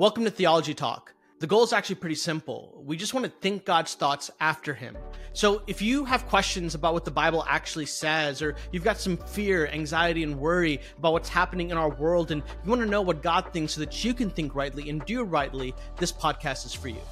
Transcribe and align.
Welcome 0.00 0.22
to 0.26 0.30
Theology 0.30 0.74
Talk. 0.74 1.12
The 1.40 1.48
goal 1.48 1.64
is 1.64 1.72
actually 1.72 1.96
pretty 1.96 2.14
simple. 2.14 2.80
We 2.86 2.96
just 2.96 3.14
want 3.14 3.26
to 3.26 3.32
think 3.40 3.64
God's 3.64 3.96
thoughts 3.96 4.30
after 4.38 4.72
Him. 4.72 4.96
So 5.32 5.62
if 5.66 5.82
you 5.82 6.04
have 6.04 6.24
questions 6.28 6.76
about 6.76 6.94
what 6.94 7.04
the 7.04 7.10
Bible 7.10 7.44
actually 7.48 7.86
says, 7.86 8.40
or 8.40 8.54
you've 8.70 8.84
got 8.84 8.98
some 8.98 9.16
fear, 9.16 9.66
anxiety, 9.66 10.22
and 10.22 10.38
worry 10.38 10.80
about 10.98 11.14
what's 11.14 11.28
happening 11.28 11.70
in 11.70 11.76
our 11.76 11.88
world, 11.88 12.30
and 12.30 12.44
you 12.62 12.70
want 12.70 12.80
to 12.80 12.86
know 12.86 13.02
what 13.02 13.24
God 13.24 13.52
thinks 13.52 13.72
so 13.72 13.80
that 13.80 14.04
you 14.04 14.14
can 14.14 14.30
think 14.30 14.54
rightly 14.54 14.88
and 14.88 15.04
do 15.04 15.24
rightly, 15.24 15.74
this 15.96 16.12
podcast 16.12 16.64
is 16.64 16.72
for 16.72 16.86
you. 16.86 17.02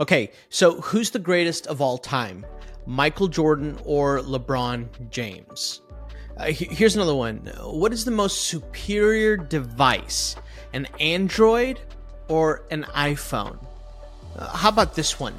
Okay, 0.00 0.32
so 0.48 0.80
who's 0.80 1.10
the 1.10 1.18
greatest 1.18 1.66
of 1.66 1.82
all 1.82 1.98
time? 1.98 2.46
Michael 2.86 3.28
Jordan 3.28 3.78
or 3.84 4.20
LeBron 4.20 5.10
James? 5.10 5.82
Uh, 6.36 6.52
here's 6.52 6.96
another 6.96 7.14
one. 7.14 7.38
What 7.62 7.94
is 7.94 8.04
the 8.04 8.10
most 8.10 8.42
superior 8.44 9.38
device? 9.38 10.36
An 10.74 10.86
Android 11.00 11.80
or 12.28 12.62
an 12.70 12.84
iPhone? 12.94 13.58
Uh, 14.36 14.54
how 14.54 14.68
about 14.68 14.94
this 14.94 15.18
one? 15.18 15.34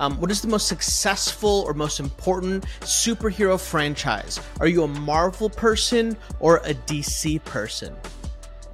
Um, 0.00 0.20
what 0.20 0.28
is 0.28 0.42
the 0.42 0.48
most 0.48 0.66
successful 0.66 1.62
or 1.68 1.72
most 1.72 2.00
important 2.00 2.64
superhero 2.80 3.60
franchise? 3.60 4.40
Are 4.58 4.66
you 4.66 4.82
a 4.82 4.88
Marvel 4.88 5.48
person 5.48 6.16
or 6.40 6.56
a 6.64 6.74
DC 6.74 7.44
person? 7.44 7.94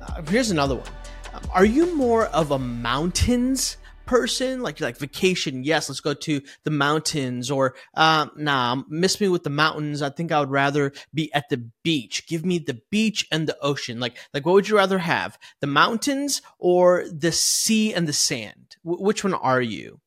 Uh, 0.01 0.23
here's 0.23 0.51
another 0.51 0.77
one. 0.77 0.89
Um, 1.35 1.43
are 1.53 1.67
you 1.67 1.95
more 1.95 2.27
of 2.29 2.53
a 2.53 2.59
mountains 2.59 3.77
person, 4.07 4.63
like 4.63 4.81
like 4.81 4.97
vacation, 4.97 5.65
yes, 5.65 5.89
let's 5.89 6.01
go 6.01 6.15
to 6.15 6.41
the 6.65 6.71
mountains, 6.71 7.51
or 7.51 7.75
um, 7.95 8.31
nah, 8.37 8.83
miss 8.89 9.21
me 9.21 9.29
with 9.29 9.45
the 9.45 9.51
mountains. 9.51 10.03
I 10.03 10.11
think 10.11 10.33
I 10.33 10.41
would 10.41 10.51
rather 10.51 10.93
be 11.13 11.33
at 11.35 11.49
the 11.49 11.69
beach. 11.83 12.27
Give 12.27 12.45
me 12.45 12.59
the 12.59 12.81
beach 12.91 13.27
and 13.31 13.49
the 13.49 13.59
ocean. 13.61 14.01
Like 14.01 14.17
like 14.33 14.47
what 14.47 14.55
would 14.55 14.69
you 14.69 14.77
rather 14.77 14.99
have, 14.99 15.39
the 15.61 15.67
mountains 15.67 16.43
or 16.59 17.05
the 17.11 17.33
sea 17.33 17.93
and 17.93 18.09
the 18.09 18.13
sand? 18.13 18.77
W- 18.85 19.05
which 19.05 19.25
one 19.25 19.35
are 19.35 19.61
you? 19.61 20.01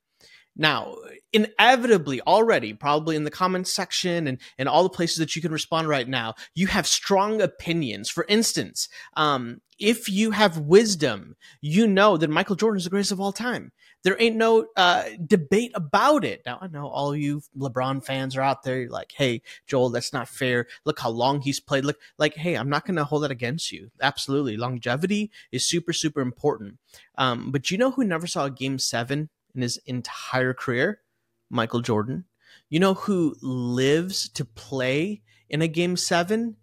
Now, 0.55 0.95
inevitably, 1.31 2.21
already, 2.21 2.73
probably 2.73 3.15
in 3.15 3.23
the 3.23 3.31
comments 3.31 3.73
section 3.73 4.27
and, 4.27 4.39
and 4.57 4.67
all 4.67 4.83
the 4.83 4.89
places 4.89 5.17
that 5.17 5.35
you 5.35 5.41
can 5.41 5.51
respond 5.51 5.87
right 5.87 6.07
now, 6.07 6.35
you 6.53 6.67
have 6.67 6.85
strong 6.85 7.41
opinions. 7.41 8.09
For 8.09 8.25
instance, 8.27 8.89
um, 9.15 9.61
if 9.79 10.09
you 10.09 10.31
have 10.31 10.57
wisdom, 10.57 11.35
you 11.61 11.87
know 11.87 12.17
that 12.17 12.29
Michael 12.29 12.55
Jordan 12.55 12.77
is 12.77 12.83
the 12.83 12.89
greatest 12.89 13.11
of 13.11 13.21
all 13.21 13.31
time. 13.31 13.71
There 14.03 14.15
ain't 14.19 14.37
no 14.37 14.67
uh, 14.75 15.03
debate 15.25 15.71
about 15.75 16.23
it. 16.23 16.41
Now, 16.45 16.57
I 16.61 16.67
know 16.67 16.87
all 16.87 17.15
you 17.15 17.41
LeBron 17.57 18.03
fans 18.03 18.35
are 18.35 18.41
out 18.41 18.63
there. 18.63 18.81
You're 18.81 18.89
like, 18.89 19.11
hey, 19.15 19.41
Joel, 19.67 19.89
that's 19.89 20.13
not 20.13 20.29
fair. 20.29 20.67
Look 20.85 20.99
how 20.99 21.09
long 21.09 21.41
he's 21.41 21.59
played. 21.59 21.85
Look, 21.85 21.99
like, 22.17 22.35
hey, 22.35 22.55
I'm 22.55 22.69
not 22.69 22.85
going 22.85 22.95
to 22.95 23.03
hold 23.03 23.23
that 23.23 23.31
against 23.31 23.71
you. 23.71 23.91
Absolutely. 24.01 24.57
Longevity 24.57 25.31
is 25.51 25.67
super, 25.67 25.91
super 25.91 26.21
important. 26.21 26.77
Um, 27.17 27.51
but 27.51 27.71
you 27.71 27.77
know 27.77 27.91
who 27.91 28.03
never 28.05 28.27
saw 28.27 28.45
a 28.45 28.51
game 28.51 28.79
seven 28.79 29.29
in 29.55 29.61
his 29.61 29.77
entire 29.85 30.53
career? 30.53 31.01
Michael 31.49 31.81
Jordan. 31.81 32.25
You 32.69 32.79
know 32.79 32.93
who 32.93 33.35
lives 33.41 34.29
to 34.29 34.45
play 34.45 35.21
in 35.49 35.61
a 35.61 35.67
game 35.67 35.97
seven 35.97 36.57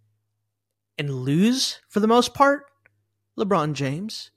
and 0.96 1.10
lose 1.24 1.80
for 1.88 2.00
the 2.00 2.06
most 2.06 2.34
part? 2.34 2.64
LeBron 3.38 3.72
James. 3.72 4.30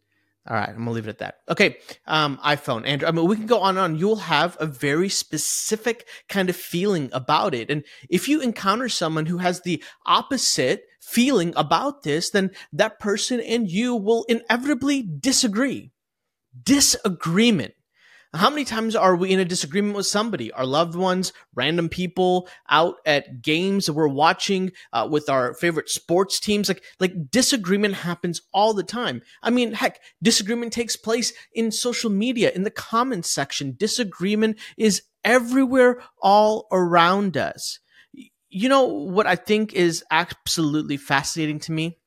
All 0.47 0.56
right, 0.56 0.69
I'm 0.69 0.78
gonna 0.78 0.91
leave 0.91 1.08
it 1.08 1.11
at 1.11 1.19
that. 1.19 1.39
Okay, 1.47 1.78
um, 2.08 2.39
iPhone, 2.44 2.88
Android. 2.88 3.09
I 3.09 3.11
mean, 3.11 3.28
we 3.28 3.36
can 3.36 3.45
go 3.45 3.59
on 3.59 3.78
and 3.78 3.80
on. 3.80 3.95
You'll 3.97 4.16
have 4.16 4.58
a 4.59 4.66
very 4.66 5.09
specific 5.09 6.08
kind 6.28 6.50
of 6.50 6.56
feeling 6.56 7.09
about 7.13 7.53
it, 7.53 7.69
and 7.69 7.84
if 8.09 8.28
you 8.28 8.41
encounter 8.41 8.89
someone 8.89 9.28
who 9.28 9.38
has 9.38 9.61
the 9.61 9.84
opposite 10.08 10.86
feeling 11.02 11.53
about 11.56 12.02
this, 12.03 12.31
then 12.31 12.52
that 12.73 13.00
person 13.00 13.39
and 13.39 13.69
you 13.69 13.95
will 13.95 14.25
inevitably 14.28 15.03
disagree. 15.03 15.91
Disagreement 16.63 17.73
how 18.34 18.50
many 18.50 18.63
times 18.63 18.95
are 18.95 19.16
we 19.16 19.31
in 19.31 19.40
a 19.40 19.45
disagreement 19.45 19.95
with 19.95 20.06
somebody, 20.06 20.51
our 20.51 20.66
loved 20.66 20.95
ones, 20.95 21.34
random 21.56 21.90
people 21.90 22.47
out 22.69 22.95
at 23.06 23.41
games 23.41 23.88
that 23.88 23.94
we're 23.94 24.07
watching 24.07 24.72
uh, 24.94 25.07
with 25.09 25.29
our 25.29 25.53
favorite 25.56 25.90
sports 25.90 26.39
teams? 26.39 26.68
Like, 26.68 26.84
like 27.00 27.31
disagreement 27.31 27.95
happens 27.95 28.41
all 28.53 28.73
the 28.73 28.84
time. 28.84 29.23
I 29.41 29.50
mean, 29.50 29.73
heck, 29.73 30.00
disagreement 30.22 30.73
takes 30.73 30.95
place 30.95 31.34
in 31.53 31.72
social 31.72 32.12
media, 32.12 32.51
in 32.51 32.63
the 32.63 32.72
comments 32.72 33.31
section. 33.31 33.75
Disagreement 33.78 34.57
is 34.78 35.01
everywhere, 35.23 36.01
all 36.22 36.68
around 36.72 37.35
us. 37.35 37.79
You 38.51 38.69
know 38.69 38.85
what 38.85 39.28
I 39.28 39.35
think 39.35 39.73
is 39.73 40.03
absolutely 40.09 40.97
fascinating 40.97 41.59
to 41.62 41.72
me? 41.72 41.99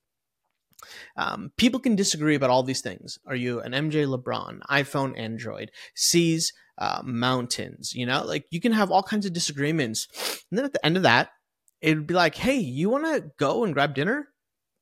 Um, 1.17 1.53
people 1.57 1.81
can 1.81 1.97
disagree 1.97 2.35
about 2.35 2.51
all 2.51 2.63
these 2.63 2.81
things. 2.81 3.19
Are 3.27 3.35
you 3.35 3.61
an 3.61 3.73
MJ 3.73 4.07
LeBron, 4.07 4.61
iPhone, 4.71 5.19
Android, 5.19 5.71
seas, 5.95 6.53
uh, 6.79 7.03
mountains? 7.05 7.95
You 7.95 8.07
know, 8.07 8.25
like 8.25 8.47
you 8.51 8.61
can 8.61 8.73
have 8.73 8.91
all 8.91 9.03
kinds 9.03 9.27
of 9.27 9.33
disagreements. 9.33 10.09
And 10.51 10.59
then 10.59 10.65
at 10.65 10.73
the 10.73 10.85
end 10.85 10.97
of 10.97 11.03
that, 11.05 11.31
it'd 11.81 12.07
be 12.07 12.15
like, 12.15 12.37
hey, 12.37 12.59
you 12.59 12.89
want 12.89 13.05
to 13.05 13.31
go 13.39 13.65
and 13.65 13.75
grab 13.75 13.95
dinner? 13.95 14.29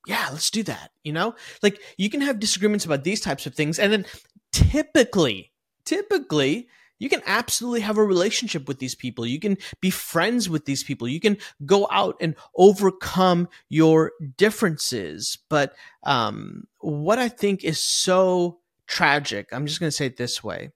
Yeah, 0.07 0.29
let's 0.31 0.49
do 0.49 0.63
that. 0.63 0.91
You 1.03 1.13
know, 1.13 1.35
like 1.61 1.79
you 1.97 2.09
can 2.09 2.21
have 2.21 2.39
disagreements 2.39 2.85
about 2.85 3.03
these 3.03 3.21
types 3.21 3.45
of 3.45 3.53
things. 3.53 3.77
And 3.77 3.91
then 3.91 4.05
typically, 4.51 5.51
typically, 5.85 6.67
you 7.01 7.09
can 7.09 7.23
absolutely 7.25 7.79
have 7.79 7.97
a 7.97 8.05
relationship 8.05 8.67
with 8.67 8.77
these 8.77 8.93
people. 8.93 9.25
You 9.25 9.39
can 9.39 9.57
be 9.79 9.89
friends 9.89 10.47
with 10.47 10.65
these 10.65 10.83
people. 10.83 11.07
You 11.07 11.19
can 11.19 11.39
go 11.65 11.87
out 11.89 12.15
and 12.21 12.35
overcome 12.55 13.49
your 13.69 14.11
differences. 14.37 15.39
But 15.49 15.73
um, 16.03 16.65
what 16.77 17.17
I 17.17 17.27
think 17.27 17.63
is 17.63 17.81
so 17.81 18.59
tragic, 18.85 19.49
I'm 19.51 19.65
just 19.65 19.79
going 19.79 19.87
to 19.87 19.95
say 19.95 20.05
it 20.05 20.17
this 20.17 20.43
way. 20.43 20.69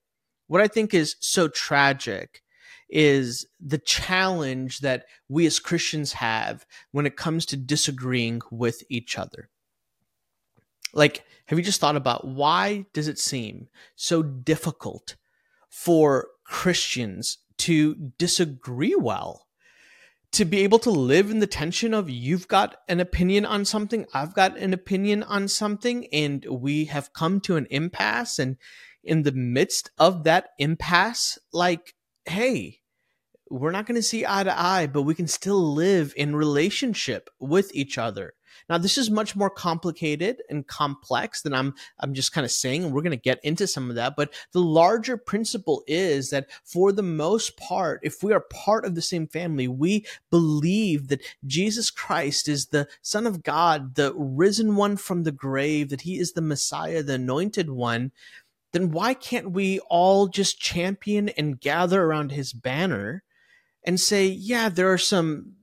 What 0.47 0.61
I 0.61 0.67
think 0.67 0.95
is 0.95 1.15
so 1.19 1.47
tragic 1.47 2.41
is 2.89 3.45
the 3.63 3.77
challenge 3.77 4.79
that 4.79 5.05
we 5.29 5.45
as 5.45 5.59
Christians 5.59 6.13
have 6.13 6.65
when 6.91 7.05
it 7.05 7.17
comes 7.17 7.45
to 7.47 7.55
disagreeing 7.55 8.41
with 8.49 8.81
each 8.89 9.19
other. 9.19 9.51
Like, 10.91 11.23
have 11.45 11.59
you 11.59 11.65
just 11.65 11.79
thought 11.79 11.95
about 11.95 12.27
why 12.27 12.87
does 12.93 13.07
it 13.07 13.19
seem 13.19 13.67
so 13.95 14.23
difficult 14.23 15.17
for 15.75 16.29
Christians 16.45 17.39
to 17.57 17.95
disagree 18.17 18.95
well, 18.95 19.45
to 20.31 20.45
be 20.45 20.61
able 20.61 20.79
to 20.79 20.89
live 20.89 21.29
in 21.29 21.39
the 21.39 21.47
tension 21.47 21.93
of 21.93 22.09
you've 22.09 22.47
got 22.47 22.77
an 22.87 23.01
opinion 23.01 23.45
on 23.45 23.65
something, 23.65 24.05
I've 24.13 24.33
got 24.33 24.57
an 24.57 24.73
opinion 24.73 25.21
on 25.23 25.49
something, 25.49 26.07
and 26.13 26.45
we 26.49 26.85
have 26.85 27.11
come 27.11 27.41
to 27.41 27.57
an 27.57 27.67
impasse. 27.69 28.39
And 28.39 28.55
in 29.03 29.23
the 29.23 29.33
midst 29.33 29.91
of 29.97 30.23
that 30.23 30.51
impasse, 30.59 31.37
like, 31.51 31.93
hey, 32.23 32.79
we're 33.51 33.71
not 33.71 33.85
going 33.85 33.95
to 33.95 34.01
see 34.01 34.25
eye 34.25 34.45
to 34.45 34.57
eye, 34.57 34.87
but 34.87 35.03
we 35.03 35.13
can 35.13 35.27
still 35.27 35.73
live 35.73 36.13
in 36.15 36.37
relationship 36.37 37.29
with 37.37 37.69
each 37.75 37.97
other. 37.97 38.33
Now, 38.69 38.77
this 38.77 38.97
is 38.97 39.09
much 39.09 39.35
more 39.35 39.49
complicated 39.49 40.41
and 40.49 40.65
complex 40.67 41.41
than 41.41 41.53
I'm 41.53 41.73
I'm 41.99 42.13
just 42.13 42.33
kind 42.33 42.45
of 42.45 42.51
saying, 42.51 42.83
and 42.83 42.93
we're 42.93 43.01
going 43.01 43.11
to 43.11 43.17
get 43.17 43.43
into 43.43 43.67
some 43.67 43.89
of 43.89 43.95
that. 43.95 44.15
But 44.15 44.33
the 44.51 44.61
larger 44.61 45.17
principle 45.17 45.83
is 45.87 46.29
that 46.29 46.49
for 46.63 46.91
the 46.91 47.03
most 47.03 47.57
part, 47.57 47.99
if 48.03 48.23
we 48.23 48.33
are 48.33 48.41
part 48.41 48.85
of 48.85 48.95
the 48.95 49.01
same 49.01 49.27
family, 49.27 49.67
we 49.67 50.05
believe 50.29 51.07
that 51.09 51.23
Jesus 51.45 51.91
Christ 51.91 52.47
is 52.47 52.67
the 52.67 52.87
Son 53.01 53.27
of 53.27 53.43
God, 53.43 53.95
the 53.95 54.13
risen 54.15 54.75
one 54.75 54.97
from 54.97 55.23
the 55.23 55.31
grave, 55.31 55.89
that 55.89 56.01
He 56.01 56.19
is 56.19 56.33
the 56.33 56.41
Messiah, 56.41 57.03
the 57.03 57.15
anointed 57.15 57.69
one. 57.69 58.11
Then 58.73 58.91
why 58.91 59.13
can't 59.13 59.51
we 59.51 59.79
all 59.89 60.27
just 60.27 60.59
champion 60.59 61.29
and 61.29 61.59
gather 61.59 62.03
around 62.03 62.31
His 62.31 62.51
banner? 62.51 63.23
and 63.85 63.99
say, 63.99 64.25
yeah, 64.25 64.67
there 64.67 64.91
are 64.91 64.97
some 64.97 65.53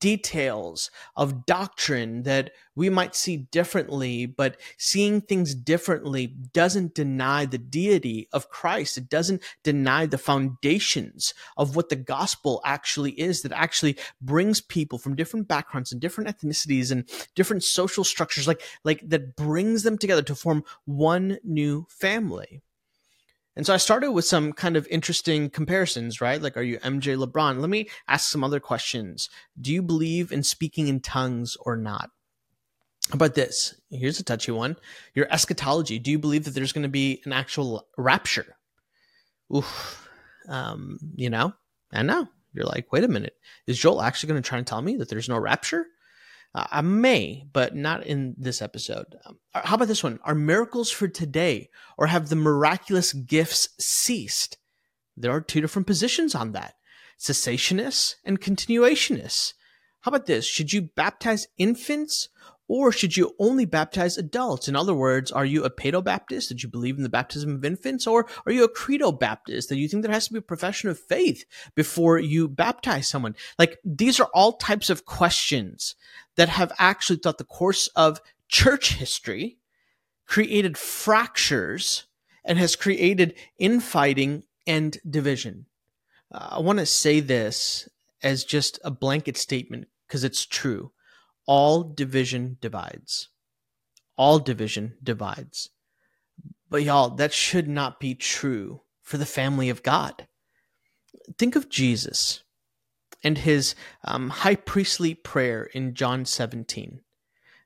details 0.00 0.90
of 1.16 1.46
doctrine 1.46 2.22
that 2.24 2.50
we 2.74 2.90
might 2.90 3.14
see 3.14 3.36
differently, 3.36 4.26
but 4.26 4.56
seeing 4.76 5.20
things 5.20 5.54
differently 5.54 6.26
doesn't 6.26 6.94
deny 6.94 7.46
the 7.46 7.58
deity 7.58 8.28
of 8.32 8.50
Christ. 8.50 8.98
It 8.98 9.08
doesn't 9.08 9.42
deny 9.62 10.06
the 10.06 10.18
foundations 10.18 11.34
of 11.56 11.76
what 11.76 11.88
the 11.88 11.96
gospel 11.96 12.60
actually 12.64 13.12
is 13.12 13.42
that 13.42 13.52
actually 13.52 13.96
brings 14.20 14.60
people 14.60 14.98
from 14.98 15.16
different 15.16 15.48
backgrounds 15.48 15.92
and 15.92 16.00
different 16.00 16.28
ethnicities 16.28 16.90
and 16.90 17.08
different 17.34 17.64
social 17.64 18.04
structures, 18.04 18.46
like, 18.46 18.62
like 18.84 19.08
that 19.08 19.36
brings 19.36 19.82
them 19.82 19.96
together 19.96 20.22
to 20.22 20.34
form 20.34 20.64
one 20.84 21.38
new 21.44 21.86
family. 21.88 22.62
And 23.56 23.64
so 23.64 23.72
I 23.72 23.78
started 23.78 24.12
with 24.12 24.26
some 24.26 24.52
kind 24.52 24.76
of 24.76 24.86
interesting 24.88 25.48
comparisons, 25.48 26.20
right? 26.20 26.40
Like, 26.40 26.58
are 26.58 26.62
you 26.62 26.78
MJ 26.80 27.16
LeBron? 27.16 27.60
Let 27.60 27.70
me 27.70 27.88
ask 28.06 28.30
some 28.30 28.44
other 28.44 28.60
questions. 28.60 29.30
Do 29.58 29.72
you 29.72 29.82
believe 29.82 30.30
in 30.30 30.42
speaking 30.42 30.88
in 30.88 31.00
tongues 31.00 31.56
or 31.60 31.74
not? 31.74 32.10
How 33.08 33.14
about 33.14 33.34
this? 33.34 33.80
Here's 33.90 34.20
a 34.20 34.24
touchy 34.24 34.52
one. 34.52 34.76
Your 35.14 35.26
eschatology. 35.32 35.98
Do 35.98 36.10
you 36.10 36.18
believe 36.18 36.44
that 36.44 36.50
there's 36.50 36.72
going 36.72 36.82
to 36.82 36.88
be 36.88 37.22
an 37.24 37.32
actual 37.32 37.86
rapture? 37.96 38.56
Oof. 39.54 40.08
Um, 40.48 40.98
you 41.14 41.30
know, 41.30 41.54
I 41.92 42.02
know. 42.02 42.28
You're 42.52 42.64
like, 42.66 42.92
wait 42.92 43.04
a 43.04 43.08
minute. 43.08 43.36
Is 43.66 43.78
Joel 43.78 44.02
actually 44.02 44.28
going 44.28 44.42
to 44.42 44.48
try 44.48 44.58
and 44.58 44.66
tell 44.66 44.82
me 44.82 44.96
that 44.96 45.08
there's 45.08 45.28
no 45.28 45.38
rapture? 45.38 45.86
Uh, 46.56 46.66
I 46.70 46.80
may, 46.80 47.44
but 47.52 47.76
not 47.76 48.06
in 48.06 48.34
this 48.38 48.62
episode. 48.62 49.18
Um, 49.26 49.38
uh, 49.54 49.60
how 49.62 49.74
about 49.74 49.88
this 49.88 50.02
one? 50.02 50.18
Are 50.24 50.34
miracles 50.34 50.90
for 50.90 51.06
today, 51.06 51.68
or 51.98 52.06
have 52.06 52.30
the 52.30 52.36
miraculous 52.36 53.12
gifts 53.12 53.68
ceased? 53.78 54.56
There 55.18 55.32
are 55.32 55.42
two 55.42 55.60
different 55.60 55.86
positions 55.86 56.34
on 56.34 56.52
that 56.52 56.74
cessationists 57.18 58.14
and 58.24 58.40
continuationists. 58.40 59.52
How 60.00 60.10
about 60.10 60.26
this? 60.26 60.46
Should 60.46 60.72
you 60.72 60.82
baptize 60.82 61.46
infants 61.58 62.28
or 62.68 62.90
should 62.90 63.16
you 63.16 63.34
only 63.38 63.64
baptize 63.64 64.18
adults? 64.18 64.68
In 64.68 64.76
other 64.76 64.94
words, 64.94 65.30
are 65.30 65.44
you 65.44 65.64
a 65.64 65.70
Paedo 65.70 66.02
Baptist 66.02 66.48
that 66.48 66.62
you 66.62 66.68
believe 66.68 66.96
in 66.96 67.02
the 67.02 67.08
baptism 67.08 67.54
of 67.54 67.64
infants, 67.64 68.06
or 68.06 68.26
are 68.44 68.52
you 68.52 68.64
a 68.64 68.68
Credo 68.68 69.12
Baptist 69.12 69.68
that 69.68 69.76
you 69.76 69.88
think 69.88 70.02
there 70.02 70.12
has 70.12 70.26
to 70.26 70.32
be 70.32 70.38
a 70.38 70.42
profession 70.42 70.90
of 70.90 70.98
faith 70.98 71.44
before 71.74 72.18
you 72.18 72.48
baptize 72.48 73.08
someone? 73.08 73.36
Like 73.58 73.78
these 73.84 74.18
are 74.18 74.28
all 74.34 74.54
types 74.54 74.90
of 74.90 75.04
questions 75.04 75.94
that 76.36 76.48
have 76.48 76.72
actually 76.78 77.16
throughout 77.16 77.38
the 77.38 77.44
course 77.44 77.88
of 77.88 78.20
church 78.48 78.94
history 78.94 79.58
created 80.26 80.76
fractures 80.78 82.06
and 82.44 82.58
has 82.58 82.76
created 82.76 83.34
infighting 83.58 84.44
and 84.66 84.98
division. 85.08 85.66
Uh, 86.32 86.48
I 86.52 86.60
want 86.60 86.78
to 86.78 86.86
say 86.86 87.20
this 87.20 87.88
as 88.22 88.44
just 88.44 88.78
a 88.84 88.90
blanket 88.90 89.36
statement 89.36 89.88
because 90.06 90.24
it's 90.24 90.44
true 90.44 90.92
all 91.46 91.84
division 91.84 92.58
divides. 92.60 93.28
All 94.16 94.38
division 94.40 94.94
divides. 95.02 95.70
But 96.68 96.82
y'all, 96.82 97.10
that 97.10 97.32
should 97.32 97.68
not 97.68 98.00
be 98.00 98.14
true 98.14 98.82
for 99.00 99.16
the 99.16 99.26
family 99.26 99.68
of 99.68 99.84
God. 99.84 100.26
Think 101.38 101.54
of 101.54 101.68
Jesus 101.68 102.42
and 103.26 103.38
his 103.38 103.74
um, 104.04 104.30
high 104.30 104.54
priestly 104.54 105.12
prayer 105.12 105.64
in 105.74 105.94
John 105.94 106.24
17. 106.24 107.00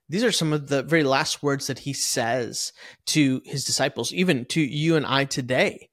These 0.08 0.24
are 0.24 0.32
some 0.32 0.54
of 0.54 0.68
the 0.68 0.82
very 0.82 1.04
last 1.04 1.42
words 1.42 1.66
that 1.66 1.80
he 1.80 1.92
says 1.92 2.72
to 3.08 3.42
his 3.44 3.66
disciples, 3.66 4.10
even 4.10 4.46
to 4.46 4.60
you 4.62 4.96
and 4.96 5.04
I 5.04 5.26
today 5.26 5.90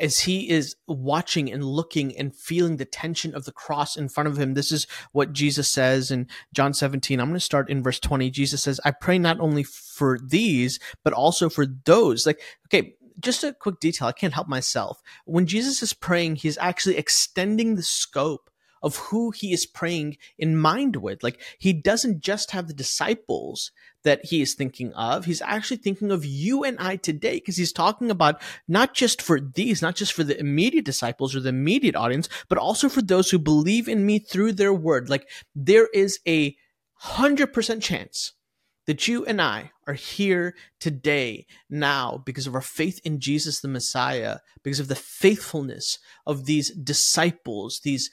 as 0.00 0.18
he 0.18 0.50
is 0.50 0.74
watching 0.88 1.48
and 1.48 1.62
looking 1.62 2.18
and 2.18 2.34
feeling 2.34 2.76
the 2.76 2.84
tension 2.84 3.36
of 3.36 3.44
the 3.44 3.52
cross 3.52 3.96
in 3.96 4.08
front 4.08 4.28
of 4.28 4.36
him. 4.36 4.54
This 4.54 4.72
is 4.72 4.88
what 5.12 5.32
Jesus 5.32 5.68
says 5.68 6.10
in 6.10 6.26
John 6.52 6.74
17. 6.74 7.20
I'm 7.20 7.28
going 7.28 7.34
to 7.34 7.40
start 7.40 7.70
in 7.70 7.84
verse 7.84 8.00
20. 8.00 8.28
Jesus 8.30 8.64
says, 8.64 8.80
I 8.84 8.90
pray 8.90 9.20
not 9.20 9.38
only 9.38 9.62
for 9.62 10.18
these, 10.20 10.80
but 11.04 11.12
also 11.12 11.48
for 11.48 11.66
those. 11.84 12.26
Like, 12.26 12.40
okay, 12.66 12.96
just 13.20 13.44
a 13.44 13.52
quick 13.52 13.78
detail. 13.78 14.08
I 14.08 14.12
can't 14.12 14.34
help 14.34 14.48
myself. 14.48 15.00
When 15.24 15.46
Jesus 15.46 15.84
is 15.84 15.92
praying, 15.92 16.36
he's 16.36 16.58
actually 16.58 16.96
extending 16.96 17.76
the 17.76 17.84
scope 17.84 18.50
of 18.82 18.96
who 18.96 19.30
he 19.30 19.52
is 19.52 19.66
praying 19.66 20.16
in 20.38 20.56
mind 20.56 20.96
with. 20.96 21.22
Like 21.22 21.40
he 21.58 21.72
doesn't 21.72 22.20
just 22.20 22.50
have 22.52 22.66
the 22.66 22.74
disciples 22.74 23.70
that 24.04 24.24
he 24.26 24.40
is 24.40 24.54
thinking 24.54 24.92
of. 24.94 25.24
He's 25.24 25.42
actually 25.42 25.78
thinking 25.78 26.10
of 26.10 26.24
you 26.24 26.64
and 26.64 26.78
I 26.78 26.96
today 26.96 27.34
because 27.34 27.56
he's 27.56 27.72
talking 27.72 28.10
about 28.10 28.40
not 28.66 28.94
just 28.94 29.20
for 29.20 29.40
these, 29.40 29.82
not 29.82 29.96
just 29.96 30.12
for 30.12 30.24
the 30.24 30.38
immediate 30.38 30.84
disciples 30.84 31.34
or 31.34 31.40
the 31.40 31.48
immediate 31.48 31.96
audience, 31.96 32.28
but 32.48 32.58
also 32.58 32.88
for 32.88 33.02
those 33.02 33.30
who 33.30 33.38
believe 33.38 33.88
in 33.88 34.06
me 34.06 34.18
through 34.18 34.52
their 34.52 34.72
word. 34.72 35.10
Like 35.10 35.28
there 35.54 35.88
is 35.92 36.20
a 36.26 36.56
hundred 36.94 37.52
percent 37.52 37.82
chance 37.82 38.32
that 38.88 39.06
you 39.06 39.22
and 39.26 39.40
I 39.40 39.70
are 39.86 39.92
here 39.92 40.54
today, 40.80 41.46
now, 41.68 42.22
because 42.24 42.46
of 42.46 42.54
our 42.54 42.62
faith 42.62 43.00
in 43.04 43.20
Jesus 43.20 43.60
the 43.60 43.68
Messiah, 43.68 44.38
because 44.62 44.80
of 44.80 44.88
the 44.88 44.94
faithfulness 44.94 45.98
of 46.26 46.46
these 46.46 46.70
disciples, 46.70 47.80
these 47.84 48.10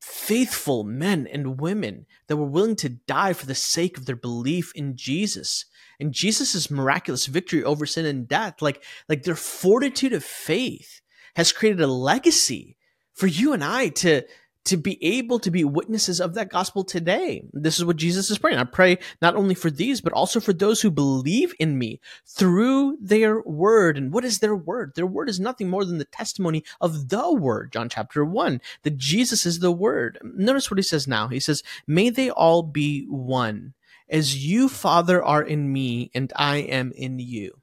faithful 0.00 0.84
men 0.84 1.26
and 1.26 1.60
women 1.60 2.06
that 2.26 2.36
were 2.36 2.46
willing 2.46 2.76
to 2.76 2.88
die 2.88 3.32
for 3.32 3.46
the 3.46 3.54
sake 3.54 3.98
of 3.98 4.06
their 4.06 4.16
belief 4.16 4.72
in 4.74 4.96
Jesus 4.96 5.64
and 6.00 6.12
Jesus' 6.12 6.70
miraculous 6.70 7.26
victory 7.26 7.64
over 7.64 7.86
sin 7.86 8.06
and 8.06 8.28
death. 8.28 8.62
Like, 8.62 8.82
like 9.08 9.24
their 9.24 9.34
fortitude 9.34 10.12
of 10.12 10.24
faith 10.24 11.00
has 11.36 11.52
created 11.52 11.80
a 11.80 11.86
legacy 11.86 12.76
for 13.14 13.26
you 13.26 13.52
and 13.52 13.64
I 13.64 13.88
to, 13.88 14.22
to 14.68 14.76
be 14.76 15.02
able 15.02 15.38
to 15.40 15.50
be 15.50 15.64
witnesses 15.64 16.20
of 16.20 16.34
that 16.34 16.50
gospel 16.50 16.84
today. 16.84 17.42
This 17.52 17.78
is 17.78 17.84
what 17.84 17.96
Jesus 17.96 18.30
is 18.30 18.38
praying. 18.38 18.58
I 18.58 18.64
pray 18.64 18.98
not 19.22 19.34
only 19.34 19.54
for 19.54 19.70
these, 19.70 20.00
but 20.00 20.12
also 20.12 20.40
for 20.40 20.52
those 20.52 20.80
who 20.80 20.90
believe 20.90 21.54
in 21.58 21.78
me 21.78 22.00
through 22.26 22.98
their 23.00 23.40
word. 23.40 23.96
And 23.96 24.12
what 24.12 24.24
is 24.24 24.38
their 24.38 24.54
word? 24.54 24.92
Their 24.94 25.06
word 25.06 25.28
is 25.28 25.40
nothing 25.40 25.68
more 25.68 25.84
than 25.84 25.98
the 25.98 26.04
testimony 26.04 26.64
of 26.80 27.08
the 27.08 27.32
word, 27.32 27.72
John 27.72 27.88
chapter 27.88 28.24
one, 28.24 28.60
that 28.82 28.96
Jesus 28.96 29.46
is 29.46 29.58
the 29.58 29.72
word. 29.72 30.18
Notice 30.22 30.70
what 30.70 30.78
he 30.78 30.82
says 30.82 31.08
now. 31.08 31.28
He 31.28 31.40
says, 31.40 31.62
may 31.86 32.10
they 32.10 32.30
all 32.30 32.62
be 32.62 33.06
one 33.08 33.74
as 34.08 34.44
you, 34.44 34.68
Father, 34.68 35.24
are 35.24 35.42
in 35.42 35.72
me 35.72 36.10
and 36.14 36.32
I 36.36 36.58
am 36.58 36.92
in 36.92 37.18
you. 37.18 37.58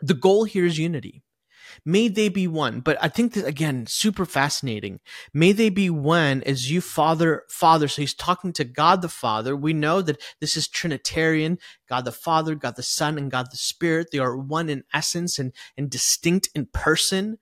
The 0.00 0.14
goal 0.14 0.44
here 0.44 0.64
is 0.64 0.78
unity. 0.78 1.22
May 1.88 2.08
they 2.08 2.28
be 2.28 2.46
one. 2.46 2.80
But 2.80 2.98
I 3.00 3.08
think 3.08 3.34
again, 3.34 3.86
super 3.86 4.26
fascinating. 4.26 5.00
May 5.32 5.52
they 5.52 5.70
be 5.70 5.88
one 5.88 6.42
as 6.42 6.70
you 6.70 6.82
father, 6.82 7.44
father. 7.48 7.88
So 7.88 8.02
he's 8.02 8.12
talking 8.12 8.52
to 8.52 8.64
God 8.64 9.00
the 9.00 9.08
Father. 9.08 9.56
We 9.56 9.72
know 9.72 10.02
that 10.02 10.20
this 10.38 10.54
is 10.54 10.68
Trinitarian. 10.68 11.58
God 11.88 12.04
the 12.04 12.12
Father, 12.12 12.54
God 12.56 12.76
the 12.76 12.82
Son, 12.82 13.16
and 13.16 13.30
God 13.30 13.46
the 13.50 13.56
Spirit. 13.56 14.08
They 14.12 14.18
are 14.18 14.36
one 14.36 14.68
in 14.68 14.84
essence 14.92 15.38
and, 15.38 15.54
and 15.78 15.88
distinct 15.88 16.50
in 16.54 16.66
person. 16.66 17.38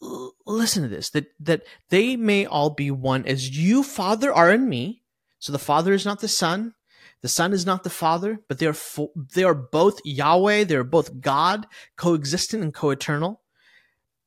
L- 0.00 0.32
listen 0.46 0.82
to 0.84 0.88
this, 0.88 1.10
that, 1.10 1.26
that 1.38 1.64
they 1.90 2.16
may 2.16 2.46
all 2.46 2.70
be 2.70 2.90
one 2.90 3.26
as 3.26 3.58
you, 3.58 3.82
Father, 3.82 4.32
are 4.32 4.50
in 4.50 4.70
me. 4.70 5.02
So 5.38 5.52
the 5.52 5.58
Father 5.58 5.92
is 5.92 6.06
not 6.06 6.20
the 6.20 6.28
Son. 6.28 6.72
The 7.20 7.28
Son 7.28 7.52
is 7.52 7.66
not 7.66 7.84
the 7.84 7.90
Father, 7.90 8.40
but 8.48 8.58
they 8.58 8.64
are 8.64 8.72
fo- 8.72 9.12
they 9.34 9.44
are 9.44 9.54
both 9.54 10.00
Yahweh. 10.02 10.64
They 10.64 10.76
are 10.76 10.82
both 10.82 11.20
God, 11.20 11.66
coexistent 11.98 12.62
and 12.62 12.72
co-eternal 12.72 13.42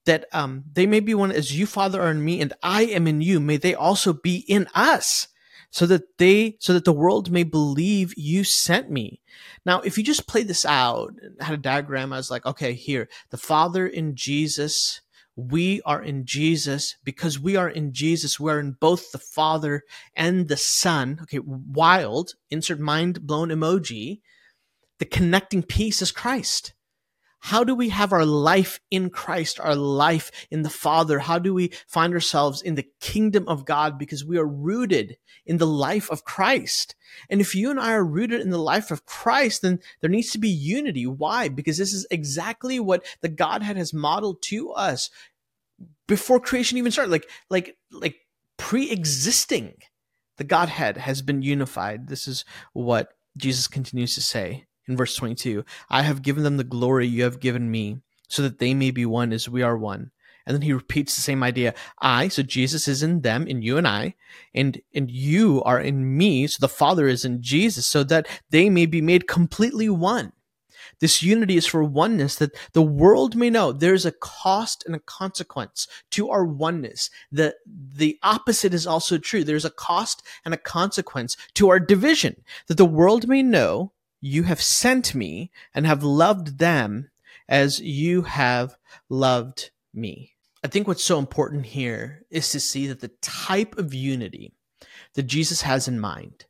that 0.05 0.25
um, 0.31 0.63
they 0.71 0.85
may 0.85 0.99
be 0.99 1.13
one 1.13 1.31
as 1.31 1.57
you, 1.57 1.65
Father, 1.65 2.01
are 2.01 2.11
in 2.11 2.23
me, 2.23 2.41
and 2.41 2.53
I 2.63 2.83
am 2.83 3.07
in 3.07 3.21
you. 3.21 3.39
May 3.39 3.57
they 3.57 3.75
also 3.75 4.13
be 4.13 4.45
in 4.47 4.67
us, 4.73 5.27
so 5.71 5.85
that 5.85 6.17
they, 6.17 6.57
so 6.59 6.73
that 6.73 6.85
the 6.85 6.93
world 6.93 7.31
may 7.31 7.43
believe 7.43 8.13
you 8.17 8.43
sent 8.43 8.89
me. 8.89 9.21
Now, 9.65 9.81
if 9.81 9.97
you 9.97 10.03
just 10.03 10.27
play 10.27 10.43
this 10.43 10.65
out, 10.65 11.13
had 11.39 11.53
a 11.53 11.57
diagram, 11.57 12.11
I 12.11 12.17
was 12.17 12.31
like, 12.31 12.45
okay, 12.45 12.73
here, 12.73 13.07
the 13.29 13.37
Father 13.37 13.85
in 13.85 14.15
Jesus, 14.15 15.01
we 15.35 15.81
are 15.83 16.01
in 16.01 16.25
Jesus 16.25 16.97
because 17.03 17.39
we 17.39 17.55
are 17.55 17.69
in 17.69 17.93
Jesus. 17.93 18.39
We 18.39 18.51
are 18.51 18.59
in 18.59 18.75
both 18.79 19.11
the 19.11 19.19
Father 19.19 19.83
and 20.15 20.47
the 20.47 20.57
Son. 20.57 21.19
Okay, 21.23 21.39
wild, 21.39 22.33
insert 22.49 22.79
mind 22.79 23.25
blown 23.25 23.49
emoji. 23.49 24.19
The 24.97 25.05
connecting 25.05 25.63
piece 25.63 26.01
is 26.01 26.11
Christ. 26.11 26.73
How 27.41 27.63
do 27.63 27.73
we 27.73 27.89
have 27.89 28.11
our 28.11 28.25
life 28.25 28.79
in 28.91 29.09
Christ, 29.09 29.59
our 29.59 29.75
life 29.75 30.29
in 30.51 30.61
the 30.61 30.69
Father? 30.69 31.19
How 31.19 31.39
do 31.39 31.53
we 31.53 31.71
find 31.87 32.13
ourselves 32.13 32.61
in 32.61 32.75
the 32.75 32.87
kingdom 32.99 33.47
of 33.47 33.65
God? 33.65 33.97
Because 33.97 34.25
we 34.25 34.37
are 34.37 34.45
rooted 34.45 35.17
in 35.45 35.57
the 35.57 35.67
life 35.67 36.09
of 36.11 36.25
Christ. 36.25 36.95
And 37.29 37.39
if 37.39 37.55
you 37.55 37.71
and 37.71 37.79
I 37.79 37.93
are 37.93 38.03
rooted 38.03 38.41
in 38.41 38.49
the 38.49 38.57
life 38.57 38.91
of 38.91 39.05
Christ, 39.05 39.61
then 39.61 39.79
there 40.01 40.09
needs 40.09 40.31
to 40.31 40.37
be 40.37 40.49
unity. 40.49 41.07
Why? 41.07 41.47
Because 41.47 41.77
this 41.77 41.93
is 41.93 42.05
exactly 42.11 42.79
what 42.79 43.05
the 43.21 43.29
Godhead 43.29 43.77
has 43.77 43.93
modeled 43.93 44.41
to 44.43 44.71
us 44.71 45.09
before 46.07 46.39
creation 46.39 46.77
even 46.77 46.91
started. 46.91 47.11
Like, 47.11 47.29
like, 47.49 47.77
like 47.91 48.17
pre-existing, 48.57 49.75
the 50.37 50.43
Godhead 50.43 50.97
has 50.97 51.21
been 51.21 51.41
unified. 51.41 52.09
This 52.09 52.27
is 52.27 52.43
what 52.73 53.13
Jesus 53.37 53.67
continues 53.67 54.13
to 54.15 54.21
say 54.21 54.65
in 54.89 54.97
verse 54.97 55.15
22 55.15 55.63
I 55.89 56.01
have 56.01 56.21
given 56.21 56.43
them 56.43 56.57
the 56.57 56.63
glory 56.63 57.07
you 57.07 57.23
have 57.23 57.39
given 57.39 57.71
me, 57.71 57.99
so 58.27 58.41
that 58.41 58.59
they 58.59 58.73
may 58.73 58.91
be 58.91 59.05
one 59.05 59.31
as 59.31 59.47
we 59.47 59.61
are 59.61 59.77
one. 59.77 60.11
And 60.45 60.55
then 60.55 60.61
he 60.63 60.73
repeats 60.73 61.15
the 61.15 61.21
same 61.21 61.43
idea. 61.43 61.75
I, 62.01 62.27
so 62.27 62.41
Jesus 62.41 62.87
is 62.87 63.03
in 63.03 63.21
them, 63.21 63.45
in 63.45 63.61
you 63.61 63.77
and 63.77 63.87
I, 63.87 64.15
and 64.53 64.81
and 64.93 65.09
you 65.11 65.61
are 65.63 65.79
in 65.79 66.17
me, 66.17 66.47
so 66.47 66.57
the 66.59 66.67
Father 66.67 67.07
is 67.07 67.23
in 67.23 67.41
Jesus, 67.41 67.85
so 67.85 68.03
that 68.05 68.27
they 68.49 68.69
may 68.69 68.85
be 68.85 69.01
made 69.01 69.27
completely 69.27 69.89
one. 69.89 70.33
This 70.99 71.23
unity 71.23 71.55
is 71.55 71.65
for 71.65 71.83
oneness 71.83 72.35
that 72.35 72.55
the 72.73 72.81
world 72.81 73.35
may 73.35 73.49
know 73.49 73.71
there's 73.71 74.05
a 74.05 74.11
cost 74.11 74.83
and 74.85 74.95
a 74.95 74.99
consequence 74.99 75.87
to 76.11 76.29
our 76.29 76.43
oneness. 76.43 77.09
The, 77.31 77.55
the 77.65 78.17
opposite 78.21 78.73
is 78.73 78.85
also 78.85 79.17
true. 79.17 79.43
There's 79.43 79.65
a 79.65 79.69
cost 79.69 80.23
and 80.43 80.53
a 80.53 80.57
consequence 80.57 81.37
to 81.53 81.69
our 81.69 81.79
division 81.79 82.43
that 82.67 82.77
the 82.77 82.85
world 82.85 83.27
may 83.27 83.43
know 83.43 83.93
you 84.21 84.43
have 84.43 84.61
sent 84.61 85.15
me 85.15 85.51
and 85.73 85.85
have 85.85 86.03
loved 86.03 86.59
them 86.59 87.09
as 87.47 87.79
you 87.79 88.23
have 88.23 88.75
loved 89.09 89.71
me. 89.93 90.35
I 90.63 90.67
think 90.67 90.87
what's 90.87 91.03
so 91.03 91.19
important 91.19 91.67
here 91.67 92.25
is 92.29 92.49
to 92.51 92.59
see 92.59 92.87
that 92.87 92.99
the 92.99 93.11
type 93.21 93.77
of 93.77 93.93
unity 93.93 94.53
that 95.13 95.23
Jesus 95.23 95.61
has 95.61 95.87
in 95.87 95.99
mind 95.99 96.45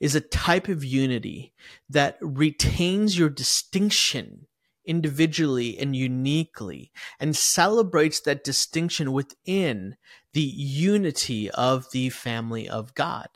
is 0.00 0.14
a 0.14 0.20
type 0.20 0.68
of 0.68 0.84
unity 0.84 1.52
that 1.90 2.16
retains 2.20 3.18
your 3.18 3.28
distinction 3.28 4.46
individually 4.84 5.76
and 5.78 5.94
uniquely 5.94 6.90
and 7.20 7.36
celebrates 7.36 8.20
that 8.20 8.44
distinction 8.44 9.12
within 9.12 9.96
the 10.32 10.40
unity 10.40 11.50
of 11.50 11.90
the 11.90 12.08
family 12.10 12.68
of 12.68 12.94
God. 12.94 13.28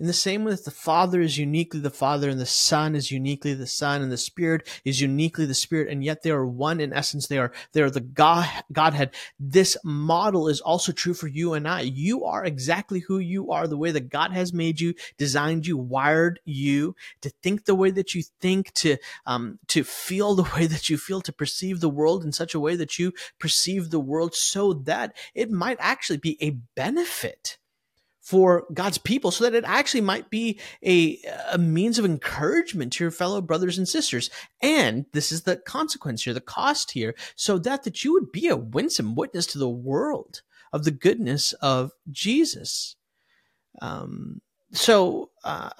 In 0.00 0.06
the 0.06 0.12
same 0.12 0.44
way 0.44 0.52
that 0.52 0.64
the 0.64 0.70
Father 0.70 1.20
is 1.20 1.38
uniquely 1.38 1.80
the 1.80 1.90
Father 1.90 2.30
and 2.30 2.38
the 2.38 2.46
Son 2.46 2.94
is 2.94 3.10
uniquely 3.10 3.52
the 3.52 3.66
Son 3.66 4.00
and 4.00 4.12
the 4.12 4.16
Spirit 4.16 4.64
is 4.84 5.00
uniquely 5.00 5.44
the 5.44 5.54
Spirit, 5.54 5.88
and 5.88 6.04
yet 6.04 6.22
they 6.22 6.30
are 6.30 6.46
one 6.46 6.80
in 6.80 6.92
essence. 6.92 7.26
They 7.26 7.38
are, 7.38 7.50
they 7.72 7.82
are 7.82 7.90
the 7.90 8.00
God, 8.00 8.48
Godhead. 8.72 9.12
This 9.40 9.76
model 9.82 10.46
is 10.46 10.60
also 10.60 10.92
true 10.92 11.14
for 11.14 11.26
you 11.26 11.54
and 11.54 11.66
I. 11.66 11.80
You 11.80 12.24
are 12.24 12.44
exactly 12.44 13.00
who 13.00 13.18
you 13.18 13.50
are, 13.50 13.66
the 13.66 13.76
way 13.76 13.90
that 13.90 14.08
God 14.08 14.30
has 14.32 14.52
made 14.52 14.80
you, 14.80 14.94
designed 15.16 15.66
you, 15.66 15.76
wired 15.76 16.38
you 16.44 16.94
to 17.22 17.30
think 17.42 17.64
the 17.64 17.74
way 17.74 17.90
that 17.90 18.14
you 18.14 18.22
think, 18.40 18.72
to, 18.74 18.98
um, 19.26 19.58
to 19.66 19.82
feel 19.82 20.36
the 20.36 20.48
way 20.54 20.68
that 20.68 20.88
you 20.88 20.96
feel, 20.96 21.20
to 21.22 21.32
perceive 21.32 21.80
the 21.80 21.88
world 21.88 22.24
in 22.24 22.30
such 22.30 22.54
a 22.54 22.60
way 22.60 22.76
that 22.76 23.00
you 23.00 23.12
perceive 23.40 23.90
the 23.90 23.98
world 23.98 24.32
so 24.32 24.74
that 24.74 25.16
it 25.34 25.50
might 25.50 25.76
actually 25.80 26.18
be 26.18 26.38
a 26.40 26.50
benefit 26.76 27.58
for 28.28 28.66
God's 28.74 28.98
people 28.98 29.30
so 29.30 29.44
that 29.44 29.54
it 29.54 29.64
actually 29.66 30.02
might 30.02 30.28
be 30.28 30.60
a, 30.84 31.18
a 31.50 31.56
means 31.56 31.98
of 31.98 32.04
encouragement 32.04 32.92
to 32.92 33.04
your 33.04 33.10
fellow 33.10 33.40
brothers 33.40 33.78
and 33.78 33.88
sisters. 33.88 34.28
And 34.60 35.06
this 35.14 35.32
is 35.32 35.44
the 35.44 35.56
consequence 35.56 36.24
here, 36.24 36.34
the 36.34 36.42
cost 36.42 36.90
here, 36.90 37.14
so 37.36 37.56
that, 37.60 37.84
that 37.84 38.04
you 38.04 38.12
would 38.12 38.30
be 38.30 38.48
a 38.48 38.56
winsome 38.56 39.14
witness 39.14 39.46
to 39.46 39.58
the 39.58 39.66
world 39.66 40.42
of 40.74 40.84
the 40.84 40.90
goodness 40.90 41.54
of 41.54 41.92
Jesus. 42.10 42.96
Um, 43.80 44.42
so 44.72 45.30
uh, 45.42 45.70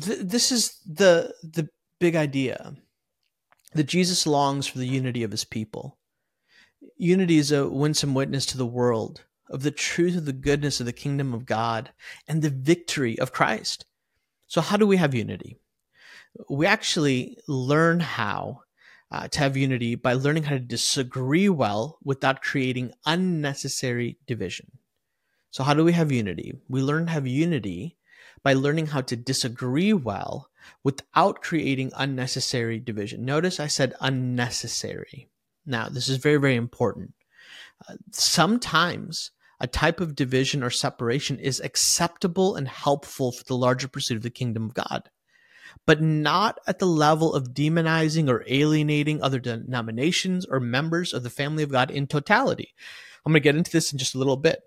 th- 0.00 0.20
this 0.20 0.52
is 0.52 0.78
the 0.86 1.34
the 1.42 1.68
big 1.98 2.14
idea 2.14 2.76
that 3.74 3.88
Jesus 3.88 4.28
longs 4.28 4.68
for 4.68 4.78
the 4.78 4.86
unity 4.86 5.24
of 5.24 5.32
his 5.32 5.44
people. 5.44 5.98
Unity 6.96 7.38
is 7.38 7.50
a 7.50 7.68
winsome 7.68 8.14
witness 8.14 8.46
to 8.46 8.58
the 8.58 8.64
world 8.64 9.24
of 9.50 9.62
the 9.62 9.70
truth 9.70 10.16
of 10.16 10.24
the 10.24 10.32
goodness 10.32 10.80
of 10.80 10.86
the 10.86 10.92
kingdom 10.92 11.34
of 11.34 11.44
God 11.44 11.90
and 12.26 12.40
the 12.40 12.50
victory 12.50 13.18
of 13.18 13.32
Christ. 13.32 13.84
So, 14.46 14.60
how 14.60 14.76
do 14.76 14.86
we 14.86 14.96
have 14.96 15.14
unity? 15.14 15.58
We 16.48 16.66
actually 16.66 17.36
learn 17.48 18.00
how 18.00 18.62
uh, 19.10 19.26
to 19.28 19.38
have 19.40 19.56
unity 19.56 19.96
by 19.96 20.12
learning 20.12 20.44
how 20.44 20.54
to 20.54 20.60
disagree 20.60 21.48
well 21.48 21.98
without 22.04 22.42
creating 22.42 22.92
unnecessary 23.04 24.18
division. 24.26 24.70
So, 25.50 25.64
how 25.64 25.74
do 25.74 25.84
we 25.84 25.92
have 25.92 26.12
unity? 26.12 26.54
We 26.68 26.80
learn 26.80 27.06
to 27.06 27.12
have 27.12 27.26
unity 27.26 27.96
by 28.42 28.54
learning 28.54 28.86
how 28.86 29.00
to 29.02 29.16
disagree 29.16 29.92
well 29.92 30.48
without 30.84 31.42
creating 31.42 31.92
unnecessary 31.96 32.78
division. 32.78 33.24
Notice 33.24 33.58
I 33.58 33.66
said 33.66 33.94
unnecessary. 34.00 35.28
Now, 35.66 35.88
this 35.88 36.08
is 36.08 36.16
very, 36.16 36.36
very 36.36 36.56
important. 36.56 37.14
Uh, 37.88 37.94
sometimes 38.12 39.32
a 39.60 39.66
type 39.66 40.00
of 40.00 40.14
division 40.14 40.62
or 40.62 40.70
separation 40.70 41.38
is 41.38 41.60
acceptable 41.60 42.56
and 42.56 42.66
helpful 42.66 43.30
for 43.30 43.44
the 43.44 43.56
larger 43.56 43.88
pursuit 43.88 44.16
of 44.16 44.22
the 44.22 44.30
kingdom 44.30 44.64
of 44.64 44.74
God, 44.74 45.10
but 45.86 46.00
not 46.00 46.58
at 46.66 46.78
the 46.78 46.86
level 46.86 47.34
of 47.34 47.52
demonizing 47.52 48.28
or 48.28 48.44
alienating 48.46 49.22
other 49.22 49.38
denominations 49.38 50.46
or 50.46 50.60
members 50.60 51.12
of 51.12 51.22
the 51.22 51.30
family 51.30 51.62
of 51.62 51.70
God 51.70 51.90
in 51.90 52.06
totality. 52.06 52.74
I'm 53.24 53.32
going 53.32 53.42
to 53.42 53.44
get 53.44 53.56
into 53.56 53.70
this 53.70 53.92
in 53.92 53.98
just 53.98 54.14
a 54.14 54.18
little 54.18 54.36
bit. 54.36 54.60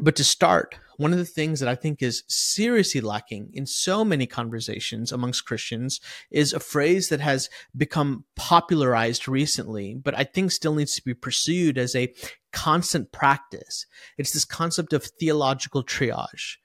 But 0.00 0.16
to 0.16 0.24
start, 0.24 0.76
one 0.96 1.12
of 1.12 1.18
the 1.18 1.24
things 1.24 1.60
that 1.60 1.68
I 1.68 1.74
think 1.74 2.02
is 2.02 2.22
seriously 2.28 3.00
lacking 3.00 3.50
in 3.52 3.66
so 3.66 4.04
many 4.04 4.26
conversations 4.26 5.12
amongst 5.12 5.44
Christians 5.44 6.00
is 6.30 6.52
a 6.52 6.60
phrase 6.60 7.08
that 7.08 7.20
has 7.20 7.50
become 7.76 8.24
popularized 8.36 9.28
recently, 9.28 9.94
but 9.94 10.16
I 10.16 10.24
think 10.24 10.50
still 10.50 10.74
needs 10.74 10.94
to 10.96 11.04
be 11.04 11.14
pursued 11.14 11.76
as 11.76 11.94
a 11.94 12.12
constant 12.52 13.12
practice. 13.12 13.86
It's 14.16 14.32
this 14.32 14.44
concept 14.44 14.92
of 14.92 15.04
theological 15.04 15.82
triage 15.82 16.56